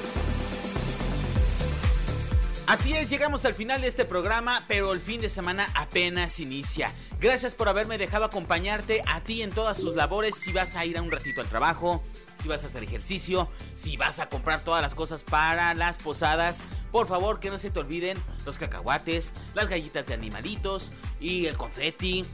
Así 2.66 2.94
es, 2.94 3.08
llegamos 3.08 3.44
al 3.44 3.54
final 3.54 3.80
de 3.80 3.86
este 3.86 4.04
programa, 4.04 4.64
pero 4.66 4.92
el 4.92 4.98
fin 4.98 5.20
de 5.20 5.28
semana 5.28 5.70
apenas 5.76 6.40
inicia. 6.40 6.90
Gracias 7.20 7.54
por 7.54 7.68
haberme 7.68 7.96
dejado 7.96 8.24
acompañarte 8.24 9.04
a 9.06 9.20
ti 9.20 9.42
en 9.42 9.50
todas 9.50 9.78
tus 9.78 9.94
labores, 9.94 10.34
si 10.34 10.52
vas 10.52 10.74
a 10.74 10.84
ir 10.84 10.98
a 10.98 11.02
un 11.02 11.12
ratito 11.12 11.40
al 11.40 11.48
trabajo, 11.48 12.02
si 12.34 12.48
vas 12.48 12.64
a 12.64 12.66
hacer 12.66 12.82
ejercicio, 12.82 13.48
si 13.76 13.96
vas 13.96 14.18
a 14.18 14.28
comprar 14.28 14.62
todas 14.62 14.82
las 14.82 14.96
cosas 14.96 15.22
para 15.22 15.74
las 15.74 15.98
posadas. 15.98 16.64
Por 16.90 17.06
favor, 17.06 17.38
que 17.38 17.50
no 17.50 17.60
se 17.60 17.70
te 17.70 17.78
olviden 17.78 18.18
los 18.44 18.58
cacahuates, 18.58 19.32
las 19.54 19.68
gallitas 19.68 20.04
de 20.04 20.14
animalitos 20.14 20.90
y 21.20 21.46
el 21.46 21.56
confeti, 21.56 22.24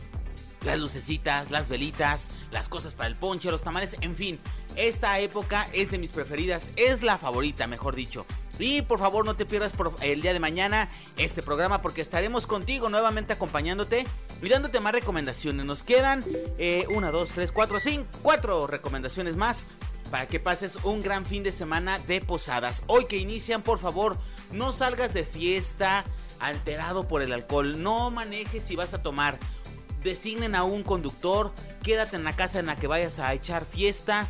las 0.64 0.80
lucecitas, 0.80 1.50
las 1.50 1.68
velitas, 1.68 2.30
las 2.50 2.70
cosas 2.70 2.94
para 2.94 3.08
el 3.08 3.16
ponche, 3.16 3.50
los 3.50 3.62
tamales, 3.62 3.98
en 4.00 4.16
fin. 4.16 4.38
Esta 4.76 5.18
época 5.20 5.68
es 5.74 5.90
de 5.90 5.98
mis 5.98 6.10
preferidas, 6.12 6.70
es 6.76 7.02
la 7.02 7.18
favorita, 7.18 7.66
mejor 7.66 7.94
dicho. 7.94 8.24
Y 8.62 8.82
por 8.82 9.00
favor 9.00 9.24
no 9.24 9.34
te 9.34 9.44
pierdas 9.44 9.72
por 9.72 9.92
el 10.02 10.22
día 10.22 10.32
de 10.32 10.38
mañana 10.38 10.88
este 11.16 11.42
programa 11.42 11.82
porque 11.82 12.00
estaremos 12.00 12.46
contigo 12.46 12.88
nuevamente 12.88 13.32
acompañándote 13.32 14.06
y 14.40 14.48
dándote 14.48 14.78
más 14.78 14.92
recomendaciones. 14.92 15.66
Nos 15.66 15.82
quedan 15.82 16.22
eh, 16.58 16.86
una, 16.94 17.10
dos, 17.10 17.32
tres, 17.32 17.50
cuatro, 17.50 17.80
cinco, 17.80 18.06
cuatro 18.22 18.68
recomendaciones 18.68 19.34
más 19.34 19.66
para 20.12 20.28
que 20.28 20.38
pases 20.38 20.78
un 20.84 21.00
gran 21.00 21.26
fin 21.26 21.42
de 21.42 21.50
semana 21.50 21.98
de 21.98 22.20
posadas. 22.20 22.84
Hoy 22.86 23.06
que 23.06 23.16
inician, 23.16 23.62
por 23.62 23.80
favor, 23.80 24.16
no 24.52 24.70
salgas 24.70 25.12
de 25.12 25.24
fiesta 25.24 26.04
alterado 26.38 27.08
por 27.08 27.20
el 27.22 27.32
alcohol. 27.32 27.82
No 27.82 28.12
manejes 28.12 28.62
si 28.62 28.76
vas 28.76 28.94
a 28.94 29.02
tomar 29.02 29.38
designen 30.02 30.54
a 30.54 30.64
un 30.64 30.82
conductor, 30.82 31.52
quédate 31.82 32.16
en 32.16 32.24
la 32.24 32.34
casa 32.34 32.58
en 32.58 32.66
la 32.66 32.76
que 32.76 32.86
vayas 32.86 33.18
a 33.18 33.32
echar 33.34 33.64
fiesta. 33.64 34.28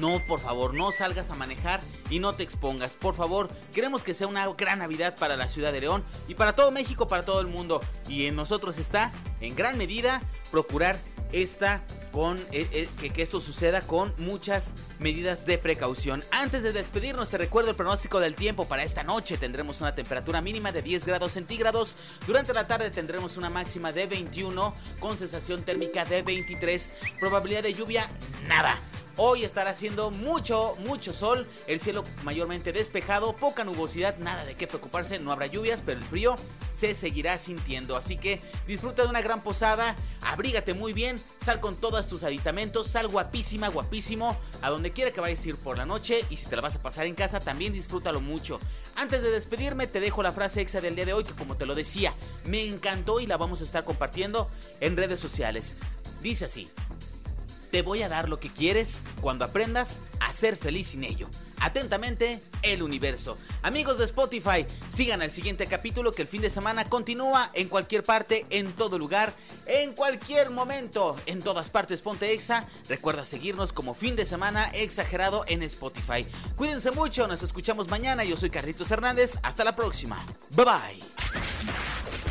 No, 0.00 0.24
por 0.26 0.40
favor, 0.40 0.74
no 0.74 0.92
salgas 0.92 1.30
a 1.30 1.34
manejar 1.34 1.80
y 2.10 2.18
no 2.18 2.34
te 2.34 2.42
expongas. 2.42 2.96
Por 2.96 3.14
favor, 3.14 3.48
queremos 3.72 4.02
que 4.02 4.14
sea 4.14 4.26
una 4.26 4.46
gran 4.54 4.78
Navidad 4.78 5.16
para 5.16 5.36
la 5.36 5.48
ciudad 5.48 5.72
de 5.72 5.80
León 5.80 6.04
y 6.28 6.34
para 6.34 6.54
todo 6.54 6.70
México, 6.70 7.08
para 7.08 7.24
todo 7.24 7.40
el 7.40 7.46
mundo. 7.46 7.80
Y 8.08 8.26
en 8.26 8.36
nosotros 8.36 8.78
está, 8.78 9.12
en 9.40 9.54
gran 9.56 9.78
medida, 9.78 10.22
procurar 10.50 10.98
esta 11.32 11.82
eh, 12.26 12.68
eh, 12.72 13.10
que, 13.14 13.22
esto 13.22 13.40
suceda 13.40 13.80
con 13.80 14.12
muchas 14.18 14.74
medidas 14.98 15.46
de 15.46 15.56
precaución. 15.56 16.24
Antes 16.32 16.64
de 16.64 16.72
despedirnos, 16.72 17.30
te 17.30 17.38
recuerdo 17.38 17.70
el 17.70 17.76
pronóstico 17.76 18.18
del 18.18 18.34
tiempo 18.34 18.66
para 18.66 18.82
esta 18.82 19.04
noche. 19.04 19.38
Tendremos 19.38 19.80
una 19.80 19.94
temperatura 19.94 20.40
mínima 20.40 20.72
de 20.72 20.82
10 20.82 21.06
grados 21.06 21.34
centígrados. 21.34 21.96
Durante 22.26 22.52
la 22.52 22.66
tarde 22.66 22.90
tendremos 22.90 23.36
una 23.36 23.50
máxima 23.50 23.92
de 23.92 24.06
21 24.06 24.74
con 24.98 25.16
sensación 25.16 25.62
térmica 25.62 26.04
de 26.04 26.22
23. 26.22 26.92
Probabilidad 27.20 27.62
de 27.62 27.74
lluvia, 27.74 28.10
nada. 28.48 28.76
Hoy 29.20 29.42
estará 29.42 29.70
haciendo 29.70 30.12
mucho, 30.12 30.76
mucho 30.86 31.12
sol, 31.12 31.44
el 31.66 31.80
cielo 31.80 32.04
mayormente 32.22 32.72
despejado, 32.72 33.34
poca 33.34 33.64
nubosidad, 33.64 34.16
nada 34.18 34.44
de 34.44 34.54
qué 34.54 34.68
preocuparse, 34.68 35.18
no 35.18 35.32
habrá 35.32 35.48
lluvias, 35.48 35.82
pero 35.84 35.98
el 35.98 36.04
frío 36.04 36.36
se 36.72 36.94
seguirá 36.94 37.36
sintiendo. 37.36 37.96
Así 37.96 38.16
que 38.16 38.40
disfruta 38.68 39.02
de 39.02 39.08
una 39.08 39.20
gran 39.20 39.42
posada, 39.42 39.96
abrígate 40.22 40.72
muy 40.72 40.92
bien, 40.92 41.16
sal 41.40 41.58
con 41.58 41.74
todos 41.74 42.06
tus 42.06 42.22
aditamentos, 42.22 42.86
sal 42.86 43.08
guapísima, 43.08 43.66
guapísimo, 43.66 44.36
a 44.62 44.70
donde 44.70 44.92
quiera 44.92 45.10
que 45.10 45.20
vayas 45.20 45.44
a 45.44 45.48
ir 45.48 45.56
por 45.56 45.76
la 45.76 45.84
noche 45.84 46.24
y 46.30 46.36
si 46.36 46.46
te 46.46 46.54
la 46.54 46.62
vas 46.62 46.76
a 46.76 46.82
pasar 46.82 47.06
en 47.06 47.16
casa 47.16 47.40
también 47.40 47.72
disfrútalo 47.72 48.20
mucho. 48.20 48.60
Antes 48.94 49.20
de 49.22 49.32
despedirme 49.32 49.88
te 49.88 49.98
dejo 49.98 50.22
la 50.22 50.30
frase 50.30 50.60
exa 50.60 50.80
del 50.80 50.94
día 50.94 51.06
de 51.06 51.14
hoy 51.14 51.24
que 51.24 51.32
como 51.32 51.56
te 51.56 51.66
lo 51.66 51.74
decía, 51.74 52.14
me 52.44 52.64
encantó 52.64 53.18
y 53.18 53.26
la 53.26 53.36
vamos 53.36 53.62
a 53.62 53.64
estar 53.64 53.82
compartiendo 53.82 54.48
en 54.78 54.96
redes 54.96 55.18
sociales. 55.18 55.74
Dice 56.22 56.44
así, 56.44 56.68
te 57.70 57.82
voy 57.82 58.02
a 58.02 58.08
dar 58.08 58.28
lo 58.28 58.40
que 58.40 58.50
quieres 58.50 59.02
cuando 59.20 59.44
aprendas 59.44 60.02
a 60.20 60.32
ser 60.32 60.56
feliz 60.56 60.88
sin 60.88 61.04
ello. 61.04 61.28
Atentamente, 61.60 62.40
el 62.62 62.82
universo. 62.82 63.36
Amigos 63.62 63.98
de 63.98 64.04
Spotify, 64.04 64.64
sigan 64.88 65.22
el 65.22 65.30
siguiente 65.30 65.66
capítulo 65.66 66.12
que 66.12 66.22
el 66.22 66.28
fin 66.28 66.40
de 66.40 66.50
semana 66.50 66.88
continúa 66.88 67.50
en 67.54 67.68
cualquier 67.68 68.04
parte, 68.04 68.46
en 68.50 68.72
todo 68.72 68.98
lugar, 68.98 69.34
en 69.66 69.92
cualquier 69.92 70.50
momento, 70.50 71.16
en 71.26 71.40
todas 71.40 71.70
partes 71.70 72.00
Ponte 72.00 72.32
Exa. 72.32 72.66
Recuerda 72.88 73.24
seguirnos 73.24 73.72
como 73.72 73.94
fin 73.94 74.14
de 74.14 74.26
semana 74.26 74.70
exagerado 74.70 75.44
en 75.48 75.62
Spotify. 75.64 76.26
Cuídense 76.56 76.92
mucho, 76.92 77.26
nos 77.26 77.42
escuchamos 77.42 77.88
mañana. 77.88 78.24
Yo 78.24 78.36
soy 78.36 78.50
Carlitos 78.50 78.90
Hernández. 78.90 79.38
Hasta 79.42 79.64
la 79.64 79.74
próxima. 79.74 80.24
Bye 80.50 80.64
bye. 80.64 81.00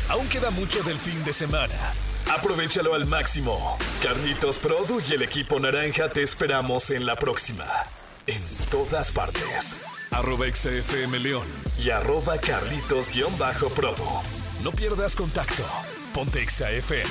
Aún 0.08 0.26
queda 0.28 0.50
mucho 0.50 0.82
del 0.82 0.98
fin 0.98 1.22
de 1.24 1.34
semana. 1.34 1.74
Aprovechalo 2.30 2.94
al 2.94 3.06
máximo. 3.06 3.78
Carlitos 4.02 4.58
Produ 4.58 5.00
y 5.08 5.14
el 5.14 5.22
equipo 5.22 5.58
naranja 5.58 6.08
te 6.08 6.22
esperamos 6.22 6.90
en 6.90 7.06
la 7.06 7.16
próxima. 7.16 7.64
En 8.26 8.42
todas 8.70 9.10
partes. 9.10 9.76
Arroba 10.10 10.46
XFM 10.46 11.18
León 11.18 11.46
y 11.78 11.90
arroba 11.90 12.36
Carlitos-Produ. 12.36 14.22
No 14.62 14.72
pierdas 14.72 15.16
contacto. 15.16 15.64
Ponte 16.12 16.44
XFM. 16.48 17.08